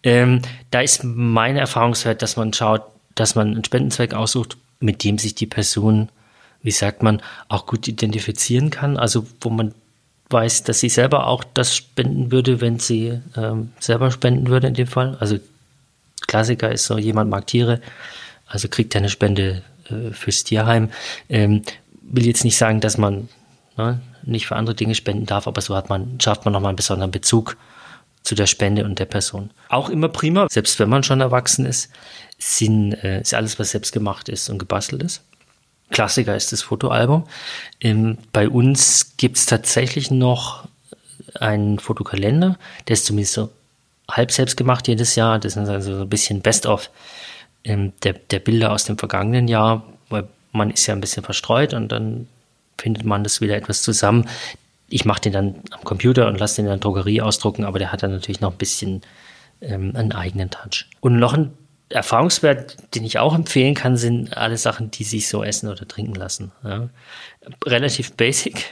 Ähm, 0.02 0.42
da 0.70 0.80
ist 0.80 1.04
mein 1.04 1.56
Erfahrungswert, 1.56 2.20
dass 2.22 2.36
man 2.36 2.52
schaut, 2.52 2.82
dass 3.14 3.36
man 3.36 3.52
einen 3.52 3.64
Spendenzweck 3.64 4.12
aussucht, 4.14 4.56
mit 4.80 5.04
dem 5.04 5.18
sich 5.18 5.36
die 5.36 5.46
Person, 5.46 6.08
wie 6.64 6.72
sagt 6.72 7.04
man, 7.04 7.22
auch 7.48 7.66
gut 7.66 7.86
identifizieren 7.86 8.70
kann. 8.70 8.96
Also 8.96 9.26
wo 9.40 9.50
man 9.50 9.74
weiß, 10.30 10.64
dass 10.64 10.80
sie 10.80 10.88
selber 10.88 11.28
auch 11.28 11.44
das 11.44 11.76
spenden 11.76 12.32
würde, 12.32 12.60
wenn 12.60 12.80
sie 12.80 13.20
ähm, 13.36 13.72
selber 13.78 14.10
spenden 14.10 14.48
würde 14.48 14.66
in 14.66 14.74
dem 14.74 14.88
Fall. 14.88 15.16
Also 15.20 15.38
Klassiker 16.26 16.72
ist 16.72 16.86
so, 16.86 16.98
jemand 16.98 17.30
mag 17.30 17.46
Tiere, 17.46 17.80
also 18.46 18.68
kriegt 18.68 18.94
er 18.94 19.02
eine 19.02 19.10
Spende 19.10 19.62
äh, 19.90 20.10
fürs 20.12 20.42
Tierheim. 20.42 20.90
Ähm, 21.28 21.62
will 22.00 22.26
jetzt 22.26 22.44
nicht 22.44 22.56
sagen, 22.56 22.80
dass 22.80 22.96
man 22.96 23.28
ne, 23.76 24.00
nicht 24.24 24.46
für 24.46 24.56
andere 24.56 24.74
Dinge 24.74 24.94
spenden 24.94 25.26
darf, 25.26 25.46
aber 25.46 25.60
so 25.60 25.76
hat 25.76 25.90
man, 25.90 26.18
schafft 26.18 26.46
man 26.46 26.52
nochmal 26.52 26.70
einen 26.70 26.76
besonderen 26.76 27.10
Bezug 27.10 27.58
zu 28.22 28.34
der 28.34 28.46
Spende 28.46 28.86
und 28.86 28.98
der 28.98 29.04
Person. 29.04 29.50
Auch 29.68 29.90
immer 29.90 30.08
prima, 30.08 30.46
selbst 30.50 30.78
wenn 30.78 30.88
man 30.88 31.02
schon 31.02 31.20
erwachsen 31.20 31.66
ist, 31.66 31.90
sind, 32.38 32.94
äh, 33.04 33.20
ist 33.20 33.34
alles, 33.34 33.58
was 33.58 33.70
selbst 33.70 33.92
gemacht 33.92 34.30
ist 34.30 34.48
und 34.48 34.58
gebastelt 34.58 35.02
ist. 35.02 35.20
Klassiker 35.90 36.34
ist 36.34 36.52
das 36.52 36.62
Fotoalbum. 36.62 37.24
Ähm, 37.80 38.18
bei 38.32 38.48
uns 38.48 39.16
gibt's 39.16 39.46
tatsächlich 39.46 40.10
noch 40.10 40.66
einen 41.38 41.78
Fotokalender, 41.78 42.58
der 42.88 42.94
ist 42.94 43.06
zumindest 43.06 43.34
so 43.34 43.50
halb 44.10 44.30
selbst 44.30 44.56
gemacht 44.56 44.88
jedes 44.88 45.14
Jahr. 45.14 45.38
Das 45.38 45.56
ist 45.56 45.68
also 45.68 45.96
so 45.96 46.02
ein 46.02 46.08
bisschen 46.08 46.40
Best-of 46.42 46.90
ähm, 47.64 47.92
der, 48.02 48.14
der 48.14 48.38
Bilder 48.38 48.72
aus 48.72 48.84
dem 48.84 48.98
vergangenen 48.98 49.48
Jahr, 49.48 49.82
weil 50.08 50.28
man 50.52 50.70
ist 50.70 50.86
ja 50.86 50.94
ein 50.94 51.00
bisschen 51.00 51.24
verstreut 51.24 51.74
und 51.74 51.88
dann 51.88 52.28
findet 52.78 53.04
man 53.04 53.24
das 53.24 53.40
wieder 53.40 53.56
etwas 53.56 53.82
zusammen. 53.82 54.28
Ich 54.88 55.04
mache 55.04 55.22
den 55.22 55.32
dann 55.32 55.54
am 55.70 55.82
Computer 55.84 56.28
und 56.28 56.38
lasse 56.38 56.56
den 56.56 56.66
in 56.66 56.70
der 56.70 56.78
Drogerie 56.78 57.20
ausdrucken, 57.20 57.64
aber 57.64 57.78
der 57.78 57.92
hat 57.92 58.02
dann 58.02 58.12
natürlich 58.12 58.40
noch 58.40 58.52
ein 58.52 58.58
bisschen 58.58 59.02
ähm, 59.60 59.92
einen 59.94 60.12
eigenen 60.12 60.50
Touch. 60.50 60.86
Und 61.00 61.18
noch 61.18 61.32
ein 61.32 61.52
Erfahrungswert, 61.94 62.94
den 62.94 63.04
ich 63.04 63.18
auch 63.18 63.34
empfehlen 63.34 63.74
kann, 63.74 63.96
sind 63.96 64.36
alle 64.36 64.56
Sachen, 64.56 64.90
die 64.90 65.04
sich 65.04 65.28
so 65.28 65.44
essen 65.44 65.68
oder 65.68 65.86
trinken 65.86 66.14
lassen. 66.14 66.52
Ja. 66.64 66.88
Relativ 67.64 68.12
basic, 68.12 68.64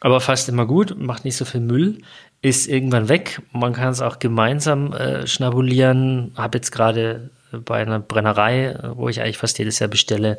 aber 0.00 0.20
fast 0.20 0.48
immer 0.48 0.66
gut, 0.66 0.98
macht 0.98 1.24
nicht 1.24 1.36
so 1.36 1.44
viel 1.44 1.60
Müll, 1.60 1.98
ist 2.42 2.66
irgendwann 2.66 3.08
weg. 3.08 3.40
Man 3.52 3.72
kann 3.72 3.88
es 3.88 4.00
auch 4.00 4.18
gemeinsam 4.18 4.92
äh, 4.92 5.26
schnabulieren. 5.26 6.32
Habe 6.36 6.58
jetzt 6.58 6.72
gerade 6.72 7.30
bei 7.52 7.80
einer 7.80 8.00
Brennerei, 8.00 8.76
wo 8.94 9.08
ich 9.08 9.20
eigentlich 9.20 9.38
fast 9.38 9.58
jedes 9.58 9.78
Jahr 9.78 9.88
bestelle, 9.88 10.38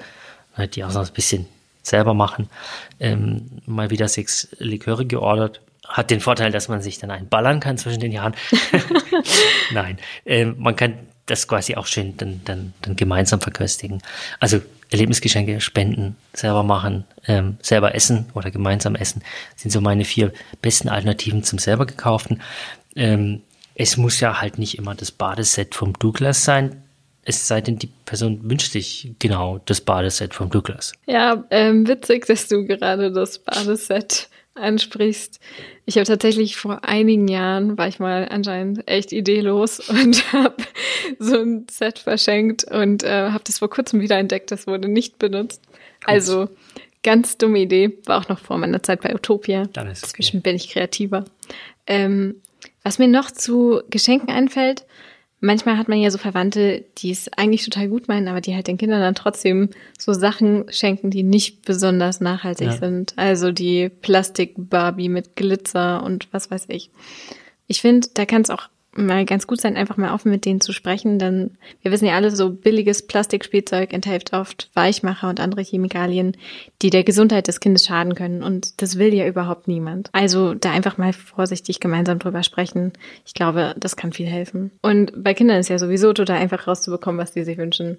halt 0.56 0.76
die 0.76 0.84
auch 0.84 0.94
noch 0.94 1.08
ein 1.08 1.14
bisschen 1.14 1.48
selber 1.82 2.14
machen, 2.14 2.50
ähm, 3.00 3.50
mal 3.66 3.90
wieder 3.90 4.08
sechs 4.08 4.50
Liköre 4.60 5.06
geordert. 5.06 5.62
Hat 5.88 6.12
den 6.12 6.22
Vorteil, 6.22 6.52
dass 6.52 6.70
man 6.70 6.82
sich 6.82 6.98
dann 6.98 7.12
einballern 7.12 7.60
kann 7.60 7.78
zwischen 7.78 8.00
den 8.00 8.12
Jahren. 8.12 8.34
Nein, 9.74 9.98
ähm, 10.26 10.56
man 10.58 10.76
kann 10.76 10.98
das 11.26 11.48
quasi 11.48 11.76
auch 11.76 11.88
schön 11.88 12.18
dann, 12.18 12.42
dann, 12.46 12.74
dann 12.82 12.96
gemeinsam 12.96 13.42
verköstigen. 13.42 14.02
Also 14.40 14.62
Erlebnisgeschenke 14.90 15.62
spenden, 15.62 16.16
selber 16.34 16.64
machen, 16.64 17.06
ähm, 17.28 17.58
selber 17.62 17.96
essen 17.96 18.28
oder 18.34 18.52
gemeinsam 18.52 18.96
essen, 18.96 19.24
sind 19.56 19.72
so 19.72 19.82
meine 19.82 20.06
vier 20.06 20.34
besten 20.62 20.90
Alternativen 20.90 21.44
zum 21.44 21.60
selber 21.60 21.86
gekauften. 21.86 22.42
Ähm, 22.96 23.42
es 23.76 23.98
muss 23.98 24.20
ja 24.20 24.40
halt 24.40 24.60
nicht 24.60 24.78
immer 24.78 24.94
das 24.94 25.12
Badeset 25.12 25.74
vom 25.74 25.94
Douglas 25.94 26.44
sein 26.44 26.84
es 27.26 27.48
sei 27.48 27.62
denn, 27.62 27.78
die 27.78 27.90
Person 28.06 28.40
wünscht 28.50 28.72
sich 28.72 29.14
genau 29.20 29.60
das 29.66 29.82
Badeset 29.82 30.34
vom 30.34 30.50
Douglas. 30.50 30.94
Ja, 31.06 31.44
ähm, 31.50 31.88
witzig, 31.88 32.26
dass 32.26 32.48
du 32.48 32.66
gerade 32.66 33.12
das 33.12 33.40
Badeset 33.40 34.30
ansprichst. 34.56 35.40
Ich 35.86 35.96
habe 35.96 36.06
tatsächlich 36.06 36.58
vor 36.58 36.84
einigen 36.84 37.28
Jahren, 37.28 37.78
war 37.78 37.88
ich 37.88 38.00
mal 38.00 38.28
anscheinend 38.30 38.88
echt 38.88 39.12
ideelos 39.12 39.80
und 39.90 40.34
habe 40.34 40.58
so 41.20 41.38
ein 41.38 41.66
Set 41.70 42.00
verschenkt 42.00 42.64
und 42.64 43.04
äh, 43.04 43.30
habe 43.32 43.44
das 43.46 43.60
vor 43.60 43.70
kurzem 43.70 44.02
wieder 44.02 44.18
entdeckt. 44.18 44.52
Das 44.52 44.68
wurde 44.68 44.88
nicht 44.88 45.20
benutzt. 45.20 45.62
Gut. 45.66 46.10
Also 46.10 46.50
ganz 47.04 47.38
dumme 47.38 47.60
Idee. 47.60 47.98
War 48.06 48.20
auch 48.20 48.30
noch 48.30 48.40
vor 48.40 48.58
meiner 48.58 48.84
Zeit 48.84 49.02
bei 49.02 49.14
Utopia. 49.14 49.66
Dann 49.74 49.90
ist 49.90 50.04
Inzwischen 50.04 50.38
okay. 50.38 50.50
bin 50.50 50.56
ich 50.56 50.70
kreativer. 50.70 51.26
Ähm, 51.88 52.36
was 52.84 53.00
mir 53.00 53.08
noch 53.08 53.32
zu 53.32 53.82
Geschenken 53.90 54.30
einfällt, 54.30 54.86
manchmal 55.44 55.78
hat 55.78 55.90
man 55.90 56.00
ja 56.00 56.10
so 56.10 56.18
Verwandte, 56.18 56.86
die 56.98 57.12
es 57.12 57.32
eigentlich 57.34 57.66
total 57.66 57.90
gut 57.90 58.08
meinen, 58.08 58.30
aber 58.30 58.40
die 58.40 58.56
halt 58.56 58.68
den 58.68 58.78
Kindern 58.78 59.02
dann 59.02 59.14
trotzdem 59.14 59.70
so 60.00 60.14
Sachen 60.14 60.66
schenken, 60.70 61.12
die 61.12 61.24
nicht 61.24 61.66
besonders 61.66 62.22
nachhaltig 62.22 62.68
ja. 62.68 62.78
sind. 62.78 63.14
Also 63.18 63.52
die 63.52 63.90
Plastik-Barbie 63.90 65.10
mit 65.10 65.36
Glitzer 65.36 66.02
und 66.02 66.30
was 66.32 66.50
weiß 66.50 66.66
ich. 66.70 66.90
Ich 67.68 67.82
finde, 67.82 68.08
da 68.14 68.26
kann 68.26 68.42
es 68.42 68.50
auch 68.50 68.70
mal 68.96 69.26
ganz 69.26 69.48
gut 69.48 69.60
sein, 69.60 69.76
einfach 69.76 69.98
mal 69.98 70.14
offen 70.14 70.32
mit 70.32 70.46
denen 70.46 70.62
zu 70.62 70.72
sprechen, 70.72 71.20
denn 71.20 71.52
wir 71.82 71.92
wissen 71.92 72.06
ja 72.06 72.16
alle, 72.16 72.32
so 72.32 72.50
billiges 72.50 73.08
Plastikspielzeug 73.08 73.94
enthält 73.94 74.34
oft 74.34 74.70
Weichmacher 74.74 75.30
und 75.30 75.40
andere 75.40 75.62
Chemikalien, 75.62 76.38
die 76.82 76.90
der 76.90 77.04
Gesundheit 77.04 77.48
des 77.48 77.60
Kindes 77.60 77.86
schaden 77.86 78.16
können 78.16 78.44
und 78.44 78.82
das 78.82 78.98
will 78.98 79.14
ja 79.14 79.28
überhaupt 79.28 79.68
niemand. 79.68 80.10
Also 80.14 80.54
da 80.54 80.72
einfach 80.72 80.98
mal 80.98 81.14
vorsichtig 81.14 81.80
gemeinsam 81.80 82.20
drüber 82.20 82.44
sprechen. 82.44 82.94
Ich 83.26 83.34
glaube, 83.34 83.76
das 83.78 83.96
kann 83.96 84.14
viel 84.14 84.28
helfen. 84.28 84.72
Und 84.82 85.12
bei 85.24 85.34
Kindern 85.34 85.60
ist 85.60 85.70
ja 85.70 85.80
sowieso 85.80 86.14
total 86.14 86.38
einfach 86.38 86.68
rauszubekommen, 86.68 87.20
was 87.20 87.32
die 87.32 87.44
sich 87.44 87.58
wünschen. 87.58 87.98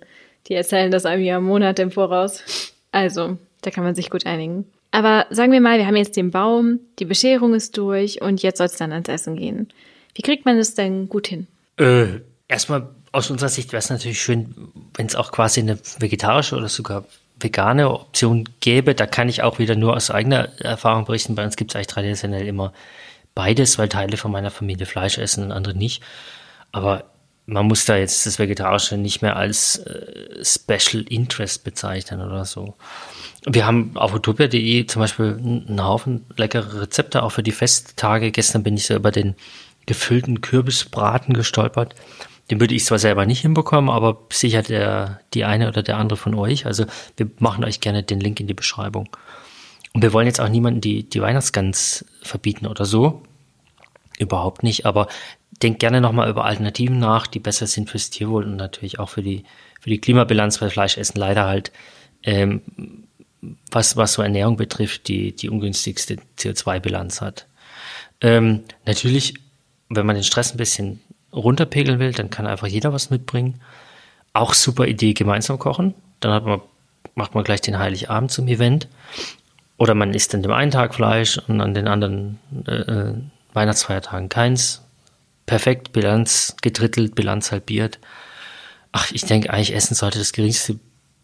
Die 0.49 0.55
erzählen 0.55 0.91
das 0.91 1.07
einem 1.07 1.25
ja 1.25 1.41
Monate 1.41 1.83
im 1.83 1.91
Voraus. 1.91 2.73
Also, 2.93 3.39
da 3.63 3.71
kann 3.71 3.85
man 3.85 3.95
sich 3.95 4.11
gut 4.11 4.27
einigen. 4.27 4.67
Aber 4.91 5.27
sagen 5.31 5.51
wir 5.51 5.61
mal, 5.61 5.79
wir 5.79 5.87
haben 5.89 5.97
jetzt 5.97 6.17
den 6.17 6.31
Baum, 6.31 6.79
die 7.01 7.05
Bescherung 7.05 7.55
ist 7.55 7.77
durch 7.77 8.23
und 8.23 8.43
jetzt 8.43 8.59
soll 8.59 8.67
es 8.67 8.77
dann 8.77 8.93
ans 8.93 9.09
Essen 9.09 9.35
gehen. 9.35 9.69
Wie 10.15 10.23
kriegt 10.23 10.45
man 10.45 10.57
das 10.57 10.75
denn 10.75 11.09
gut 11.09 11.27
hin? 11.27 11.47
Äh, 11.77 12.21
erstmal 12.49 12.89
aus 13.13 13.31
unserer 13.31 13.49
Sicht 13.49 13.73
wäre 13.73 13.79
es 13.79 13.91
natürlich 13.91 14.21
schön, 14.21 14.55
wenn 14.95 15.07
es 15.07 15.15
auch 15.15 15.33
quasi 15.33 15.61
eine 15.61 15.79
vegetarische 15.99 16.57
oder 16.57 16.69
sogar 16.69 17.05
vegane 17.39 17.91
Option 17.91 18.49
gäbe. 18.61 18.95
Da 18.95 19.07
kann 19.07 19.29
ich 19.29 19.43
auch 19.43 19.59
wieder 19.59 19.77
nur 19.77 19.95
aus 19.95 20.11
eigener 20.11 20.49
Erfahrung 20.61 21.05
berichten. 21.05 21.35
Bei 21.35 21.45
uns 21.45 21.57
gibt 21.57 21.73
es 21.73 21.77
eigentlich 21.77 21.89
traditionell 21.89 22.47
immer 22.47 22.73
beides, 23.35 23.79
weil 23.79 23.89
Teile 23.89 24.17
von 24.17 24.31
meiner 24.31 24.51
Familie 24.51 24.87
Fleisch 24.87 25.19
essen 25.19 25.45
und 25.45 25.53
andere 25.53 25.75
nicht. 25.75 26.03
Aber 26.73 27.05
man 27.47 27.67
muss 27.67 27.85
da 27.85 27.97
jetzt 27.97 28.27
das 28.27 28.39
Vegetarische 28.39 28.97
nicht 28.97 29.21
mehr 29.21 29.37
als 29.37 29.79
äh, 29.79 30.43
Special 30.43 31.05
Interest 31.09 31.63
bezeichnen 31.63 32.21
oder 32.21 32.45
so. 32.45 32.75
Wir 33.45 33.67
haben 33.67 33.93
auf 33.97 34.15
utopia.de 34.15 34.87
zum 34.87 35.01
Beispiel 35.01 35.37
einen 35.39 35.85
Haufen 35.85 36.25
leckere 36.37 36.83
Rezepte 36.83 37.23
auch 37.23 37.31
für 37.31 37.43
die 37.43 37.53
Festtage. 37.53 38.31
Gestern 38.31 38.63
bin 38.63 38.77
ich 38.77 38.87
so 38.87 38.95
über 38.95 39.11
den 39.11 39.35
gefüllten 39.87 40.41
Kürbisbraten 40.41 41.35
gestolpert. 41.35 41.95
Den 42.51 42.61
würde 42.61 42.75
ich 42.75 42.85
zwar 42.85 42.99
selber 42.99 43.25
nicht 43.25 43.41
hinbekommen, 43.41 43.91
aber 43.91 44.19
sicher 44.31 44.63
der, 44.63 45.21
die 45.33 45.45
eine 45.45 45.69
oder 45.69 45.83
der 45.83 45.97
andere 45.97 46.19
von 46.19 46.35
euch. 46.35 46.67
Also 46.67 46.85
wir 47.17 47.31
machen 47.39 47.65
euch 47.65 47.81
gerne 47.81 48.03
den 48.03 48.21
Link 48.21 48.39
in 48.41 48.47
die 48.47 48.55
Beschreibung. 48.55 49.09
Und 49.95 50.03
wir 50.03 50.13
wollen 50.13 50.27
jetzt 50.27 50.41
auch 50.41 50.49
niemanden 50.49 50.81
die, 50.81 51.09
die 51.09 51.23
Weihnachtsgans 51.23 52.05
verbieten 52.23 52.67
oder 52.67 52.85
so. 52.85 53.23
Überhaupt 54.19 54.63
nicht, 54.63 54.85
aber 54.85 55.09
denkt 55.63 55.81
gerne 55.81 56.01
nochmal 56.01 56.29
über 56.29 56.45
Alternativen 56.45 56.99
nach, 56.99 57.27
die 57.27 57.39
besser 57.39 57.67
sind 57.67 57.89
fürs 57.89 58.11
Tierwohl 58.11 58.45
und 58.45 58.57
natürlich 58.57 58.99
auch 58.99 59.09
für 59.09 59.23
die, 59.23 59.45
für 59.81 59.91
die 59.91 60.01
Klimabilanz, 60.01 60.61
weil 60.61 60.71
Fleischessen 60.71 61.19
leider 61.19 61.47
halt, 61.47 61.73
ähm, 62.23 62.63
was, 63.71 63.97
was 63.97 64.15
so 64.15 64.23
Ernährung 64.23 64.57
betrifft, 64.57 65.09
die, 65.09 65.35
die 65.35 65.49
ungünstigste 65.49 66.17
CO2-Bilanz 66.39 67.21
hat. 67.21 67.47
Ähm, 68.21 68.65
natürlich 68.87 69.35
wenn 69.89 70.07
man 70.07 70.17
den 70.17 70.25
Stress 70.25 70.53
ein 70.53 70.59
bisschen 70.59 71.01
runterpegeln 71.33 71.99
will, 71.99 72.13
dann 72.13 72.31
kann 72.31 72.47
einfach 72.47 72.67
jeder 72.67 72.93
was 72.93 73.11
mitbringen. 73.11 73.61
Auch 74.33 74.55
super 74.55 74.87
Idee, 74.87 75.15
gemeinsam 75.15 75.59
kochen. 75.59 75.95
Dann 76.21 76.45
man, 76.45 76.61
macht 77.15 77.35
man 77.35 77.45
gleich 77.45 77.61
den 77.61 77.79
Heiligabend 77.79 78.31
zum 78.31 78.49
Event. 78.49 78.89
Oder 79.77 79.95
man 79.95 80.15
isst 80.15 80.35
an 80.35 80.43
dem 80.43 80.53
einen 80.53 80.71
Tag 80.71 80.95
Fleisch 80.95 81.39
und 81.49 81.61
an 81.61 81.75
den 81.75 81.89
anderen 81.89 82.39
äh, 82.67 82.73
äh 82.73 83.15
Weihnachtsfeiertagen 83.53 84.29
keins. 84.29 84.83
Perfekt, 85.47 85.93
Bilanz 85.93 86.57
gedrittelt, 86.61 87.15
Bilanz 87.15 87.53
halbiert. 87.53 88.01
Ach, 88.91 89.11
ich 89.13 89.25
denke 89.25 89.51
eigentlich, 89.51 89.75
Essen 89.75 89.95
sollte 89.95 90.19
das 90.19 90.33
geringste 90.33 90.79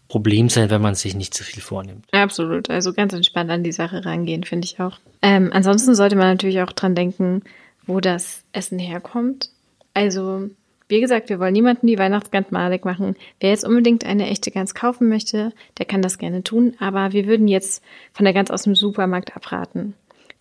Problem 0.08 0.48
sein, 0.48 0.70
wenn 0.70 0.82
man 0.82 0.94
sich 0.94 1.14
nicht 1.14 1.34
zu 1.34 1.44
viel 1.44 1.62
vornimmt. 1.62 2.06
Absolut. 2.12 2.68
Also 2.68 2.92
ganz 2.92 3.12
entspannt 3.12 3.50
an 3.50 3.62
die 3.62 3.72
Sache 3.72 4.04
rangehen, 4.04 4.44
finde 4.44 4.66
ich 4.66 4.80
auch. 4.80 4.98
Ähm, 5.22 5.50
ansonsten 5.52 5.94
sollte 5.94 6.16
man 6.16 6.28
natürlich 6.28 6.60
auch 6.62 6.72
dran 6.72 6.94
denken, 6.94 7.42
wo 7.90 8.00
das 8.00 8.44
Essen 8.52 8.78
herkommt. 8.78 9.50
Also, 9.94 10.48
wie 10.88 11.00
gesagt, 11.00 11.28
wir 11.28 11.40
wollen 11.40 11.52
niemanden 11.52 11.88
die 11.88 11.98
Weihnachtsgans 11.98 12.50
malig 12.52 12.84
machen. 12.84 13.16
Wer 13.40 13.50
jetzt 13.50 13.66
unbedingt 13.66 14.04
eine 14.04 14.28
echte 14.28 14.52
Gans 14.52 14.74
kaufen 14.74 15.08
möchte, 15.08 15.52
der 15.78 15.86
kann 15.86 16.00
das 16.00 16.18
gerne 16.18 16.44
tun, 16.44 16.74
aber 16.78 17.12
wir 17.12 17.26
würden 17.26 17.48
jetzt 17.48 17.82
von 18.12 18.24
der 18.24 18.32
Gans 18.32 18.50
aus 18.50 18.62
dem 18.62 18.76
Supermarkt 18.76 19.34
abraten. 19.36 19.94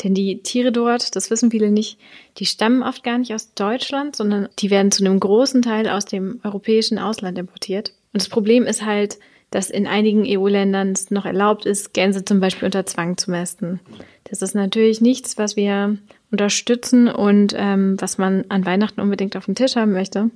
Denn 0.03 0.13
die 0.13 0.41
Tiere 0.43 0.71
dort, 0.71 1.15
das 1.15 1.29
wissen 1.29 1.51
viele 1.51 1.71
nicht, 1.71 1.99
die 2.37 2.45
stammen 2.45 2.83
oft 2.83 3.03
gar 3.03 3.17
nicht 3.17 3.33
aus 3.33 3.53
Deutschland, 3.53 4.15
sondern 4.15 4.47
die 4.59 4.69
werden 4.69 4.91
zu 4.91 5.03
einem 5.03 5.19
großen 5.19 5.61
Teil 5.61 5.89
aus 5.89 6.05
dem 6.05 6.39
europäischen 6.43 6.99
Ausland 6.99 7.37
importiert. 7.37 7.89
Und 8.13 8.21
das 8.21 8.29
Problem 8.29 8.63
ist 8.63 8.85
halt, 8.85 9.17
dass 9.51 9.71
in 9.71 9.87
einigen 9.87 10.23
EU-Ländern 10.25 10.91
es 10.91 11.09
noch 11.09 11.25
erlaubt 11.25 11.65
ist, 11.65 11.93
Gänse 11.93 12.23
zum 12.23 12.39
Beispiel 12.39 12.67
unter 12.67 12.85
Zwang 12.85 13.17
zu 13.17 13.31
mästen. 13.31 13.79
Das 14.25 14.43
ist 14.43 14.53
natürlich 14.53 15.01
nichts, 15.01 15.37
was 15.37 15.55
wir 15.55 15.97
unterstützen 16.31 17.07
und 17.07 17.53
ähm, 17.57 17.95
was 18.00 18.17
man 18.17 18.45
an 18.50 18.65
Weihnachten 18.65 19.01
unbedingt 19.01 19.36
auf 19.36 19.45
dem 19.45 19.55
Tisch 19.55 19.75
haben 19.75 19.93
möchte. 19.93 20.29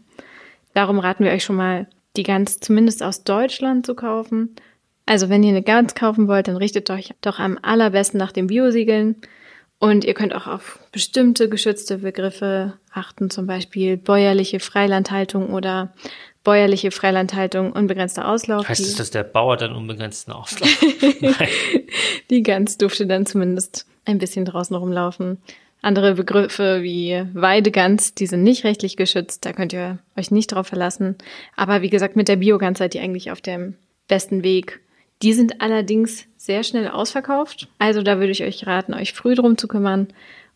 Darum 0.73 0.99
raten 0.99 1.23
wir 1.23 1.31
euch 1.31 1.43
schon 1.43 1.55
mal, 1.55 1.87
die 2.15 2.23
Gans 2.23 2.59
zumindest 2.59 3.03
aus 3.03 3.23
Deutschland 3.23 3.85
zu 3.85 3.95
kaufen. 3.95 4.55
Also 5.05 5.29
wenn 5.29 5.43
ihr 5.43 5.49
eine 5.49 5.63
Gans 5.63 5.95
kaufen 5.95 6.27
wollt, 6.27 6.47
dann 6.47 6.57
richtet 6.57 6.89
euch 6.89 7.13
doch 7.21 7.39
am 7.39 7.59
allerbesten 7.61 8.17
nach 8.17 8.31
den 8.31 8.47
Biosiegeln. 8.47 9.15
Und 9.79 10.05
ihr 10.05 10.13
könnt 10.13 10.33
auch 10.33 10.47
auf 10.47 10.79
bestimmte 10.91 11.49
geschützte 11.49 11.97
Begriffe 11.97 12.73
achten, 12.93 13.29
zum 13.29 13.47
Beispiel 13.47 13.97
bäuerliche 13.97 14.61
Freilandhaltung 14.61 15.53
oder 15.53 15.93
bäuerliche 16.43 16.91
Freilandhaltung, 16.91 17.73
unbegrenzter 17.73 18.27
Auslauf. 18.27 18.67
Heißt 18.67 18.81
es, 18.81 18.95
dass 18.95 19.11
der 19.11 19.23
Bauer 19.23 19.57
dann 19.57 19.75
unbegrenzten 19.75 20.33
Auslauf? 20.33 20.69
die 22.29 22.43
Gans 22.43 22.77
durfte 22.77 23.07
dann 23.07 23.25
zumindest 23.25 23.85
ein 24.05 24.19
bisschen 24.19 24.45
draußen 24.45 24.75
rumlaufen. 24.75 25.39
Andere 25.83 26.15
Begriffe 26.15 26.81
wie 26.81 27.23
Weidegans, 27.33 28.15
die 28.15 28.25
sind 28.25 28.41
nicht 28.41 28.63
rechtlich 28.63 28.95
geschützt, 28.95 29.45
da 29.45 29.51
könnt 29.51 29.73
ihr 29.73 29.99
euch 30.17 30.31
nicht 30.31 30.47
drauf 30.47 30.67
verlassen. 30.67 31.17
Aber 31.57 31.81
wie 31.81 31.89
gesagt, 31.89 32.15
mit 32.15 32.29
der 32.29 32.37
Biogans 32.37 32.79
seid 32.79 32.95
ihr 32.95 33.01
eigentlich 33.01 33.31
auf 33.31 33.41
dem 33.41 33.75
besten 34.07 34.43
Weg. 34.43 34.79
Die 35.21 35.33
sind 35.33 35.61
allerdings 35.61 36.25
sehr 36.37 36.63
schnell 36.63 36.87
ausverkauft. 36.87 37.67
Also 37.79 38.01
da 38.01 38.19
würde 38.19 38.31
ich 38.31 38.43
euch 38.43 38.65
raten, 38.65 38.93
euch 38.93 39.11
früh 39.11 39.35
drum 39.35 39.57
zu 39.57 39.67
kümmern 39.67 40.07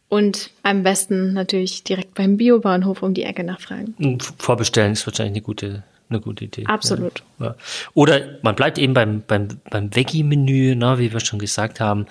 und 0.07 0.51
am 0.63 0.83
besten 0.83 1.33
natürlich 1.33 1.83
direkt 1.83 2.13
beim 2.13 2.37
Biobauernhof 2.37 3.03
um 3.03 3.13
die 3.13 3.23
Ecke 3.23 3.43
nachfragen. 3.43 4.19
Vorbestellen 4.37 4.93
ist 4.93 5.05
wahrscheinlich 5.05 5.35
eine 5.35 5.41
gute, 5.41 5.83
eine 6.09 6.21
gute 6.21 6.45
Idee. 6.45 6.65
Absolut. 6.67 7.23
Ja. 7.39 7.55
Oder 7.93 8.39
man 8.43 8.55
bleibt 8.55 8.77
eben 8.77 8.93
beim, 8.93 9.23
beim, 9.27 9.49
beim 9.69 9.93
Veggie-Menü, 9.93 10.75
ne, 10.75 10.99
wie 10.99 11.11
wir 11.11 11.19
schon 11.19 11.39
gesagt 11.39 11.81
haben. 11.81 12.05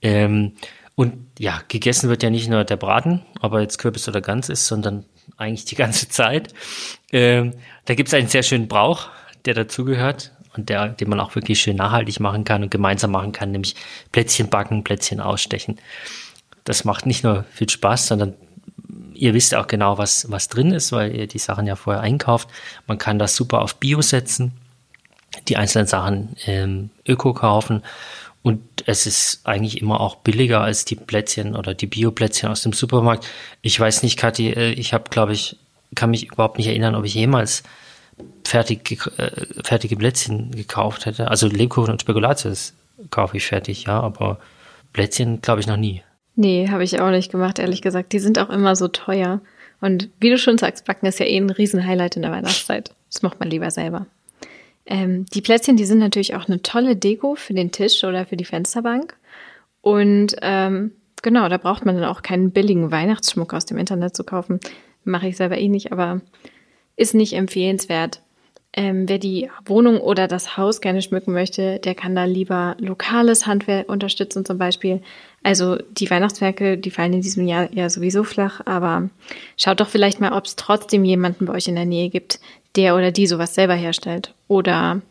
Ähm, 0.00 0.52
und 0.94 1.26
ja, 1.38 1.60
gegessen 1.68 2.08
wird 2.08 2.22
ja 2.22 2.30
nicht 2.30 2.48
nur 2.48 2.64
der 2.64 2.76
Braten, 2.76 3.22
aber 3.40 3.60
jetzt 3.60 3.78
Kürbis 3.78 4.08
oder 4.08 4.20
Gans 4.20 4.48
ist, 4.48 4.66
sondern 4.66 5.04
eigentlich 5.36 5.64
die 5.64 5.74
ganze 5.74 6.08
Zeit. 6.08 6.52
Ähm, 7.12 7.54
da 7.86 7.94
gibt 7.94 8.08
es 8.08 8.14
einen 8.14 8.28
sehr 8.28 8.42
schönen 8.42 8.68
Brauch, 8.68 9.08
der 9.44 9.54
dazugehört 9.54 10.32
und 10.54 10.68
der, 10.68 10.88
den 10.88 11.08
man 11.08 11.20
auch 11.20 11.34
wirklich 11.34 11.60
schön 11.60 11.76
nachhaltig 11.76 12.20
machen 12.20 12.44
kann 12.44 12.62
und 12.62 12.70
gemeinsam 12.70 13.10
machen 13.10 13.32
kann, 13.32 13.52
nämlich 13.52 13.74
Plätzchen 14.12 14.48
backen, 14.48 14.84
Plätzchen 14.84 15.20
ausstechen. 15.20 15.78
Das 16.64 16.84
macht 16.84 17.06
nicht 17.06 17.24
nur 17.24 17.44
viel 17.50 17.68
Spaß, 17.68 18.08
sondern 18.08 18.34
ihr 19.14 19.34
wisst 19.34 19.54
auch 19.54 19.66
genau, 19.66 19.98
was, 19.98 20.30
was 20.30 20.48
drin 20.48 20.72
ist, 20.72 20.92
weil 20.92 21.14
ihr 21.14 21.26
die 21.26 21.38
Sachen 21.38 21.66
ja 21.66 21.74
vorher 21.74 22.02
einkauft. 22.02 22.48
Man 22.86 22.98
kann 22.98 23.18
das 23.18 23.34
super 23.34 23.62
auf 23.62 23.76
Bio 23.76 24.02
setzen, 24.02 24.52
die 25.48 25.56
einzelnen 25.56 25.86
Sachen 25.86 26.36
ähm, 26.44 26.90
Öko 27.08 27.32
kaufen 27.32 27.82
und 28.42 28.62
es 28.86 29.06
ist 29.06 29.40
eigentlich 29.44 29.80
immer 29.80 30.00
auch 30.00 30.16
billiger 30.16 30.60
als 30.60 30.84
die 30.84 30.96
Plätzchen 30.96 31.54
oder 31.54 31.74
die 31.74 31.86
Bio-Plätzchen 31.86 32.50
aus 32.50 32.62
dem 32.62 32.72
Supermarkt. 32.72 33.26
Ich 33.60 33.78
weiß 33.78 34.02
nicht, 34.02 34.18
Kathi, 34.18 34.50
äh, 34.50 34.72
ich 34.72 34.92
habe, 34.92 35.04
glaube 35.10 35.32
ich, 35.32 35.56
kann 35.94 36.10
mich 36.10 36.32
überhaupt 36.32 36.58
nicht 36.58 36.66
erinnern, 36.66 36.94
ob 36.94 37.04
ich 37.04 37.14
jemals 37.14 37.62
fertig, 38.44 39.00
äh, 39.18 39.30
fertige 39.62 39.96
Plätzchen 39.96 40.50
gekauft 40.50 41.06
hätte. 41.06 41.28
Also 41.28 41.46
Lebkuchen 41.46 41.92
und 41.92 42.02
Spekulatius 42.02 42.74
kaufe 43.10 43.36
ich 43.36 43.46
fertig, 43.46 43.84
ja, 43.84 44.00
aber 44.00 44.38
Plätzchen 44.92 45.40
glaube 45.40 45.60
ich 45.60 45.66
noch 45.66 45.76
nie. 45.76 46.02
Nee, 46.34 46.68
habe 46.68 46.82
ich 46.82 47.00
auch 47.00 47.10
nicht 47.10 47.30
gemacht, 47.30 47.58
ehrlich 47.58 47.82
gesagt. 47.82 48.12
Die 48.12 48.18
sind 48.18 48.38
auch 48.38 48.50
immer 48.50 48.74
so 48.74 48.88
teuer. 48.88 49.40
Und 49.80 50.08
wie 50.18 50.30
du 50.30 50.38
schon 50.38 50.58
sagst, 50.58 50.84
Backen 50.86 51.06
ist 51.06 51.20
ja 51.20 51.26
eh 51.26 51.36
ein 51.36 51.50
Riesenhighlight 51.50 52.16
in 52.16 52.22
der 52.22 52.30
Weihnachtszeit. 52.30 52.94
Das 53.10 53.22
macht 53.22 53.38
man 53.40 53.50
lieber 53.50 53.70
selber. 53.70 54.06
Ähm, 54.86 55.26
die 55.26 55.42
Plätzchen, 55.42 55.76
die 55.76 55.84
sind 55.84 55.98
natürlich 55.98 56.34
auch 56.34 56.48
eine 56.48 56.62
tolle 56.62 56.96
Deko 56.96 57.34
für 57.34 57.54
den 57.54 57.70
Tisch 57.70 58.02
oder 58.04 58.26
für 58.26 58.36
die 58.36 58.44
Fensterbank. 58.44 59.16
Und 59.80 60.36
ähm, 60.42 60.92
genau, 61.22 61.48
da 61.48 61.56
braucht 61.56 61.84
man 61.84 61.96
dann 61.96 62.04
auch 62.04 62.22
keinen 62.22 62.50
billigen 62.50 62.90
Weihnachtsschmuck 62.90 63.54
aus 63.54 63.66
dem 63.66 63.78
Internet 63.78 64.16
zu 64.16 64.24
kaufen. 64.24 64.60
Mache 65.04 65.28
ich 65.28 65.36
selber 65.36 65.58
eh 65.58 65.68
nicht, 65.68 65.92
aber 65.92 66.20
ist 66.96 67.14
nicht 67.14 67.34
empfehlenswert. 67.34 68.22
Ähm, 68.74 69.06
wer 69.06 69.18
die 69.18 69.50
Wohnung 69.66 70.00
oder 70.00 70.28
das 70.28 70.56
Haus 70.56 70.80
gerne 70.80 71.02
schmücken 71.02 71.32
möchte, 71.32 71.78
der 71.78 71.94
kann 71.94 72.14
da 72.14 72.24
lieber 72.24 72.74
lokales 72.78 73.46
Handwerk 73.46 73.90
unterstützen 73.90 74.46
zum 74.46 74.56
Beispiel. 74.56 75.02
Also 75.42 75.76
die 75.76 76.10
Weihnachtswerke, 76.10 76.78
die 76.78 76.90
fallen 76.90 77.12
in 77.12 77.20
diesem 77.20 77.46
Jahr 77.46 77.70
ja 77.74 77.90
sowieso 77.90 78.24
flach, 78.24 78.62
aber 78.64 79.10
schaut 79.58 79.80
doch 79.80 79.88
vielleicht 79.88 80.20
mal, 80.20 80.32
ob 80.32 80.46
es 80.46 80.56
trotzdem 80.56 81.04
jemanden 81.04 81.44
bei 81.44 81.52
euch 81.52 81.68
in 81.68 81.74
der 81.74 81.84
Nähe 81.84 82.08
gibt, 82.08 82.40
der 82.74 82.96
oder 82.96 83.10
die 83.10 83.26
sowas 83.26 83.54
selber 83.54 83.74
herstellt. 83.74 84.34
Oder 84.48 85.02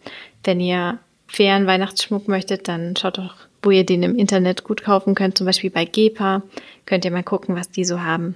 wenn 0.43 0.59
ihr 0.59 0.97
fairen 1.27 1.67
Weihnachtsschmuck 1.67 2.27
möchtet, 2.27 2.67
dann 2.67 2.95
schaut 2.95 3.19
doch, 3.19 3.35
wo 3.61 3.69
ihr 3.69 3.85
den 3.85 4.01
im 4.01 4.15
Internet 4.15 4.63
gut 4.63 4.83
kaufen 4.83 5.13
könnt, 5.13 5.37
zum 5.37 5.45
Beispiel 5.45 5.69
bei 5.69 5.85
Gepa. 5.85 6.41
Könnt 6.87 7.05
ihr 7.05 7.11
mal 7.11 7.21
gucken, 7.21 7.55
was 7.55 7.69
die 7.69 7.85
so 7.85 8.01
haben. 8.01 8.35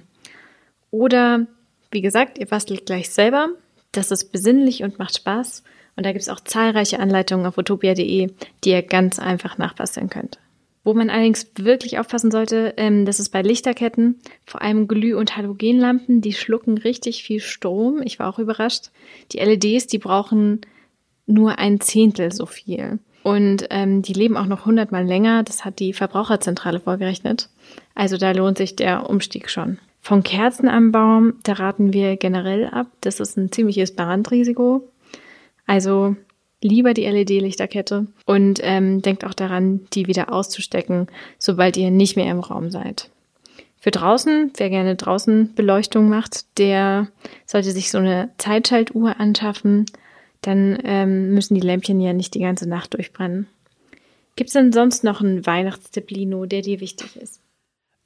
Oder, 0.92 1.46
wie 1.90 2.00
gesagt, 2.00 2.38
ihr 2.38 2.46
bastelt 2.46 2.86
gleich 2.86 3.10
selber 3.10 3.48
das 3.96 4.10
ist 4.10 4.32
besinnlich 4.32 4.82
und 4.82 4.98
macht 4.98 5.16
Spaß. 5.16 5.62
Und 5.96 6.04
da 6.04 6.12
gibt 6.12 6.22
es 6.22 6.28
auch 6.28 6.40
zahlreiche 6.40 7.00
Anleitungen 7.00 7.46
auf 7.46 7.56
utopia.de, 7.56 8.30
die 8.64 8.70
ihr 8.70 8.82
ganz 8.82 9.18
einfach 9.18 9.58
nachbasteln 9.58 10.10
könnt. 10.10 10.38
Wo 10.84 10.94
man 10.94 11.10
allerdings 11.10 11.50
wirklich 11.58 11.98
aufpassen 11.98 12.30
sollte, 12.30 12.74
ähm, 12.76 13.06
das 13.06 13.18
ist 13.18 13.30
bei 13.30 13.42
Lichterketten, 13.42 14.20
vor 14.44 14.62
allem 14.62 14.86
Glüh- 14.86 15.16
und 15.16 15.36
Halogenlampen, 15.36 16.20
die 16.20 16.32
schlucken 16.32 16.78
richtig 16.78 17.24
viel 17.24 17.40
Strom. 17.40 18.02
Ich 18.04 18.18
war 18.18 18.28
auch 18.28 18.38
überrascht. 18.38 18.90
Die 19.32 19.38
LEDs, 19.38 19.88
die 19.88 19.98
brauchen 19.98 20.60
nur 21.26 21.58
ein 21.58 21.80
Zehntel 21.80 22.30
so 22.30 22.46
viel. 22.46 23.00
Und 23.24 23.66
ähm, 23.70 24.02
die 24.02 24.12
leben 24.12 24.36
auch 24.36 24.46
noch 24.46 24.66
hundertmal 24.66 25.04
länger. 25.04 25.42
Das 25.42 25.64
hat 25.64 25.80
die 25.80 25.92
Verbraucherzentrale 25.92 26.78
vorgerechnet. 26.78 27.48
Also 27.96 28.16
da 28.16 28.30
lohnt 28.30 28.58
sich 28.58 28.76
der 28.76 29.10
Umstieg 29.10 29.50
schon. 29.50 29.78
Von 30.06 30.22
Kerzen 30.22 30.68
am 30.68 30.92
Baum, 30.92 31.32
da 31.42 31.54
raten 31.54 31.92
wir 31.92 32.16
generell 32.16 32.68
ab. 32.68 32.86
Das 33.00 33.18
ist 33.18 33.36
ein 33.36 33.50
ziemliches 33.50 33.96
Brandrisiko. 33.96 34.88
Also 35.66 36.14
lieber 36.62 36.94
die 36.94 37.06
LED-Lichterkette 37.06 38.06
und 38.24 38.60
ähm, 38.62 39.02
denkt 39.02 39.24
auch 39.24 39.34
daran, 39.34 39.84
die 39.94 40.06
wieder 40.06 40.32
auszustecken, 40.32 41.08
sobald 41.40 41.76
ihr 41.76 41.90
nicht 41.90 42.14
mehr 42.14 42.30
im 42.30 42.38
Raum 42.38 42.70
seid. 42.70 43.10
Für 43.80 43.90
draußen, 43.90 44.52
wer 44.56 44.70
gerne 44.70 44.94
draußen 44.94 45.56
Beleuchtung 45.56 46.08
macht, 46.08 46.56
der 46.56 47.08
sollte 47.44 47.72
sich 47.72 47.90
so 47.90 47.98
eine 47.98 48.30
Zeitschaltuhr 48.38 49.18
anschaffen. 49.18 49.86
Dann 50.40 50.78
ähm, 50.84 51.34
müssen 51.34 51.56
die 51.56 51.66
Lämpchen 51.66 52.00
ja 52.00 52.12
nicht 52.12 52.34
die 52.34 52.42
ganze 52.42 52.68
Nacht 52.68 52.94
durchbrennen. 52.94 53.48
Gibt 54.36 54.50
es 54.50 54.54
denn 54.54 54.72
sonst 54.72 55.02
noch 55.02 55.20
einen 55.20 55.44
Weihnachtstipp, 55.44 56.12
Lino, 56.12 56.46
der 56.46 56.62
dir 56.62 56.78
wichtig 56.78 57.16
ist? 57.16 57.40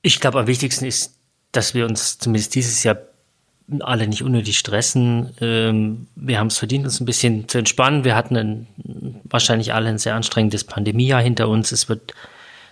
Ich 0.01 0.19
glaube, 0.19 0.41
am 0.41 0.47
wichtigsten 0.47 0.87
ist 0.87 1.20
dass 1.53 1.75
wir 1.75 1.87
uns 1.87 2.19
zumindest 2.19 2.55
dieses 2.55 2.83
Jahr 2.85 2.99
alle 3.81 4.09
nicht 4.09 4.23
unnötig 4.23 4.59
stressen. 4.59 5.31
Ähm, 5.41 6.09
wir 6.17 6.39
haben 6.39 6.49
es 6.49 6.59
verdient, 6.59 6.85
uns 6.85 7.01
ein 7.01 7.05
bisschen 7.05 7.49
zu 7.49 7.59
entspannen. 7.59 8.05
Wir 8.05 8.17
hatten 8.17 8.37
ein, 8.37 8.67
wahrscheinlich 9.25 9.73
alle 9.73 9.89
ein 9.89 9.99
sehr 9.99 10.15
anstrengendes 10.15 10.65
Pandemiejahr 10.65 11.23
hinter 11.23 11.49
uns. 11.49 11.71
Es 11.71 11.89
wird 11.89 12.15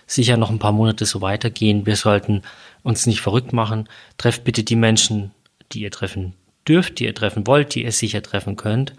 sicher 0.07 0.35
noch 0.35 0.49
ein 0.49 0.59
paar 0.59 0.73
Monate 0.73 1.05
so 1.05 1.21
weitergehen. 1.21 1.85
Wir 1.85 1.95
sollten 1.95 2.41
uns 2.83 3.05
nicht 3.05 3.21
verrückt 3.21 3.53
machen. 3.53 3.87
Trefft 4.17 4.43
bitte 4.43 4.63
die 4.63 4.75
Menschen, 4.75 5.31
die 5.71 5.81
ihr 5.81 5.91
treffen 5.91 6.33
dürft, 6.67 6.99
die 6.99 7.05
ihr 7.05 7.15
treffen 7.15 7.47
wollt, 7.47 7.75
die 7.75 7.83
ihr 7.83 7.91
sicher 7.91 8.21
treffen 8.21 8.57
könnt. 8.57 8.93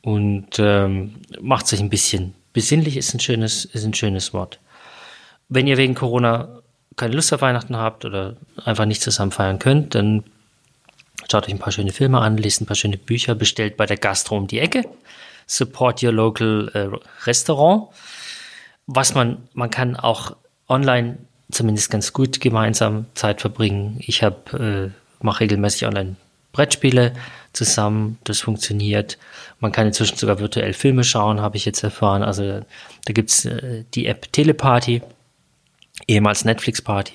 Und 0.00 0.58
ähm, 0.58 1.16
macht 1.40 1.66
sich 1.66 1.80
ein 1.80 1.90
bisschen 1.90 2.34
besinnlich 2.54 2.96
ist 2.96 3.12
ein 3.12 3.20
schönes, 3.20 3.66
ist 3.66 3.84
ein 3.84 3.92
schönes 3.92 4.32
Wort. 4.32 4.58
Wenn 5.50 5.66
ihr 5.66 5.76
wegen 5.76 5.94
Corona 5.94 6.62
keine 6.96 7.14
Lust 7.14 7.32
auf 7.32 7.42
Weihnachten 7.42 7.76
habt 7.76 8.04
oder 8.04 8.36
einfach 8.64 8.84
nicht 8.84 9.02
zusammen 9.02 9.32
feiern 9.32 9.58
könnt, 9.58 9.94
dann 9.94 10.24
schaut 11.30 11.44
euch 11.44 11.54
ein 11.54 11.58
paar 11.58 11.72
schöne 11.72 11.92
Filme 11.92 12.20
an, 12.20 12.36
lest 12.36 12.60
ein 12.60 12.66
paar 12.66 12.76
schöne 12.76 12.98
Bücher, 12.98 13.34
bestellt 13.34 13.76
bei 13.76 13.86
der 13.86 13.96
Gastro 13.96 14.36
um 14.36 14.46
die 14.46 14.58
Ecke, 14.58 14.84
support 15.46 16.02
your 16.02 16.12
local 16.12 16.70
äh, 16.74 17.26
Restaurant. 17.26 17.88
Was 18.86 19.14
man, 19.14 19.48
man 19.54 19.70
kann 19.70 19.96
auch 19.96 20.36
online 20.68 21.18
zumindest 21.50 21.90
ganz 21.90 22.12
gut 22.12 22.40
gemeinsam 22.40 23.06
Zeit 23.14 23.40
verbringen. 23.40 23.96
Ich 24.00 24.22
äh, 24.22 24.32
mache 25.20 25.40
regelmäßig 25.40 25.86
online 25.86 26.16
Brettspiele 26.52 27.12
zusammen, 27.52 28.18
das 28.24 28.40
funktioniert. 28.40 29.18
Man 29.60 29.72
kann 29.72 29.86
inzwischen 29.86 30.16
sogar 30.16 30.38
virtuell 30.38 30.72
Filme 30.72 31.04
schauen, 31.04 31.40
habe 31.40 31.56
ich 31.56 31.64
jetzt 31.64 31.82
erfahren. 31.82 32.22
Also 32.22 32.60
da 33.04 33.12
gibt's 33.12 33.44
äh, 33.44 33.84
die 33.94 34.06
App 34.06 34.32
Teleparty 34.32 35.02
ehemals 36.06 36.44
Netflix-Party, 36.44 37.14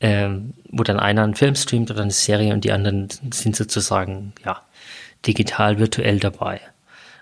ähm, 0.00 0.54
wo 0.70 0.82
dann 0.82 1.00
einer 1.00 1.24
einen 1.24 1.34
Film 1.34 1.54
streamt 1.54 1.90
oder 1.90 2.02
eine 2.02 2.10
Serie 2.10 2.52
und 2.52 2.64
die 2.64 2.72
anderen 2.72 3.08
sind 3.32 3.56
sozusagen, 3.56 4.32
ja, 4.44 4.62
digital, 5.26 5.78
virtuell 5.78 6.20
dabei. 6.20 6.60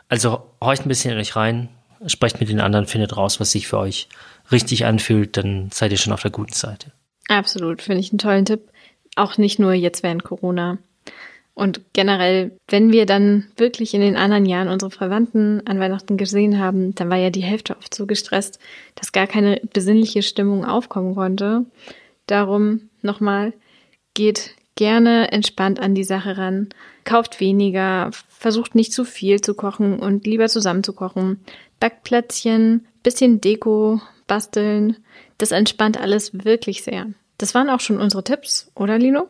Also 0.08 0.42
horcht 0.60 0.84
ein 0.84 0.88
bisschen 0.88 1.12
in 1.12 1.18
euch 1.18 1.36
rein, 1.36 1.68
sprecht 2.06 2.40
mit 2.40 2.48
den 2.48 2.60
anderen, 2.60 2.86
findet 2.86 3.16
raus, 3.16 3.40
was 3.40 3.52
sich 3.52 3.68
für 3.68 3.78
euch 3.78 4.08
richtig 4.50 4.84
anfühlt, 4.84 5.36
dann 5.36 5.70
seid 5.72 5.92
ihr 5.92 5.98
schon 5.98 6.12
auf 6.12 6.22
der 6.22 6.30
guten 6.30 6.52
Seite. 6.52 6.92
Absolut, 7.28 7.82
finde 7.82 8.00
ich 8.00 8.10
einen 8.10 8.18
tollen 8.18 8.44
Tipp. 8.44 8.68
Auch 9.14 9.38
nicht 9.38 9.58
nur 9.58 9.72
jetzt 9.72 10.02
während 10.02 10.24
Corona. 10.24 10.78
Und 11.54 11.82
generell, 11.92 12.56
wenn 12.68 12.92
wir 12.92 13.04
dann 13.04 13.48
wirklich 13.56 13.92
in 13.92 14.00
den 14.00 14.16
anderen 14.16 14.46
Jahren 14.46 14.68
unsere 14.68 14.90
Verwandten 14.90 15.66
an 15.66 15.78
Weihnachten 15.78 16.16
gesehen 16.16 16.58
haben, 16.58 16.94
dann 16.94 17.10
war 17.10 17.18
ja 17.18 17.28
die 17.28 17.42
Hälfte 17.42 17.76
oft 17.76 17.94
so 17.94 18.06
gestresst, 18.06 18.58
dass 18.94 19.12
gar 19.12 19.26
keine 19.26 19.60
besinnliche 19.72 20.22
Stimmung 20.22 20.64
aufkommen 20.64 21.14
konnte. 21.14 21.66
Darum 22.26 22.88
nochmal, 23.02 23.52
geht 24.14 24.54
gerne 24.76 25.30
entspannt 25.32 25.78
an 25.78 25.94
die 25.94 26.04
Sache 26.04 26.38
ran, 26.38 26.70
kauft 27.04 27.40
weniger, 27.40 28.10
versucht 28.28 28.74
nicht 28.74 28.92
zu 28.92 29.04
viel 29.04 29.40
zu 29.40 29.54
kochen 29.54 29.98
und 29.98 30.26
lieber 30.26 30.48
zusammen 30.48 30.82
zu 30.82 30.94
kochen. 30.94 31.40
Backplätzchen, 31.80 32.86
bisschen 33.02 33.40
Deko, 33.40 34.00
basteln, 34.26 34.96
das 35.36 35.50
entspannt 35.50 36.00
alles 36.00 36.44
wirklich 36.44 36.82
sehr. 36.82 37.08
Das 37.42 37.56
waren 37.56 37.68
auch 37.70 37.80
schon 37.80 37.98
unsere 37.98 38.22
Tipps, 38.22 38.70
oder 38.76 39.00
Lino? 39.00 39.26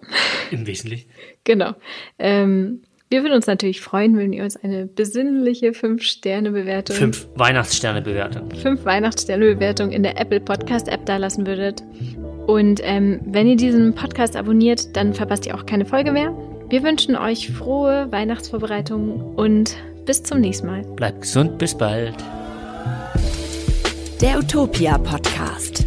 Im 0.50 0.66
Wesentlichen. 0.66 1.08
genau. 1.44 1.72
Ähm, 2.18 2.82
wir 3.08 3.22
würden 3.22 3.32
uns 3.32 3.46
natürlich 3.46 3.80
freuen, 3.80 4.18
wenn 4.18 4.34
ihr 4.34 4.44
uns 4.44 4.54
eine 4.54 4.84
besinnliche 4.84 5.70
5-Sterne-Bewertung. 5.70 6.94
5 6.94 7.28
Weihnachtssterne-Bewertung. 7.36 8.50
5 8.50 8.84
Weihnachtssterne-Bewertung 8.84 9.92
in 9.92 10.02
der 10.02 10.20
Apple 10.20 10.40
Podcast-App 10.40 11.06
da 11.06 11.16
lassen 11.16 11.46
würdet. 11.46 11.82
Und 12.46 12.80
ähm, 12.82 13.20
wenn 13.24 13.46
ihr 13.46 13.56
diesen 13.56 13.94
Podcast 13.94 14.36
abonniert, 14.36 14.94
dann 14.94 15.14
verpasst 15.14 15.46
ihr 15.46 15.54
auch 15.54 15.64
keine 15.64 15.86
Folge 15.86 16.12
mehr. 16.12 16.36
Wir 16.68 16.82
wünschen 16.82 17.16
euch 17.16 17.50
frohe 17.50 18.08
Weihnachtsvorbereitungen 18.10 19.22
und 19.36 19.74
bis 20.04 20.22
zum 20.22 20.40
nächsten 20.40 20.66
Mal. 20.66 20.82
Bleibt 20.96 21.22
gesund, 21.22 21.56
bis 21.56 21.74
bald. 21.74 22.16
Der 24.20 24.38
Utopia 24.38 24.98
Podcast. 24.98 25.86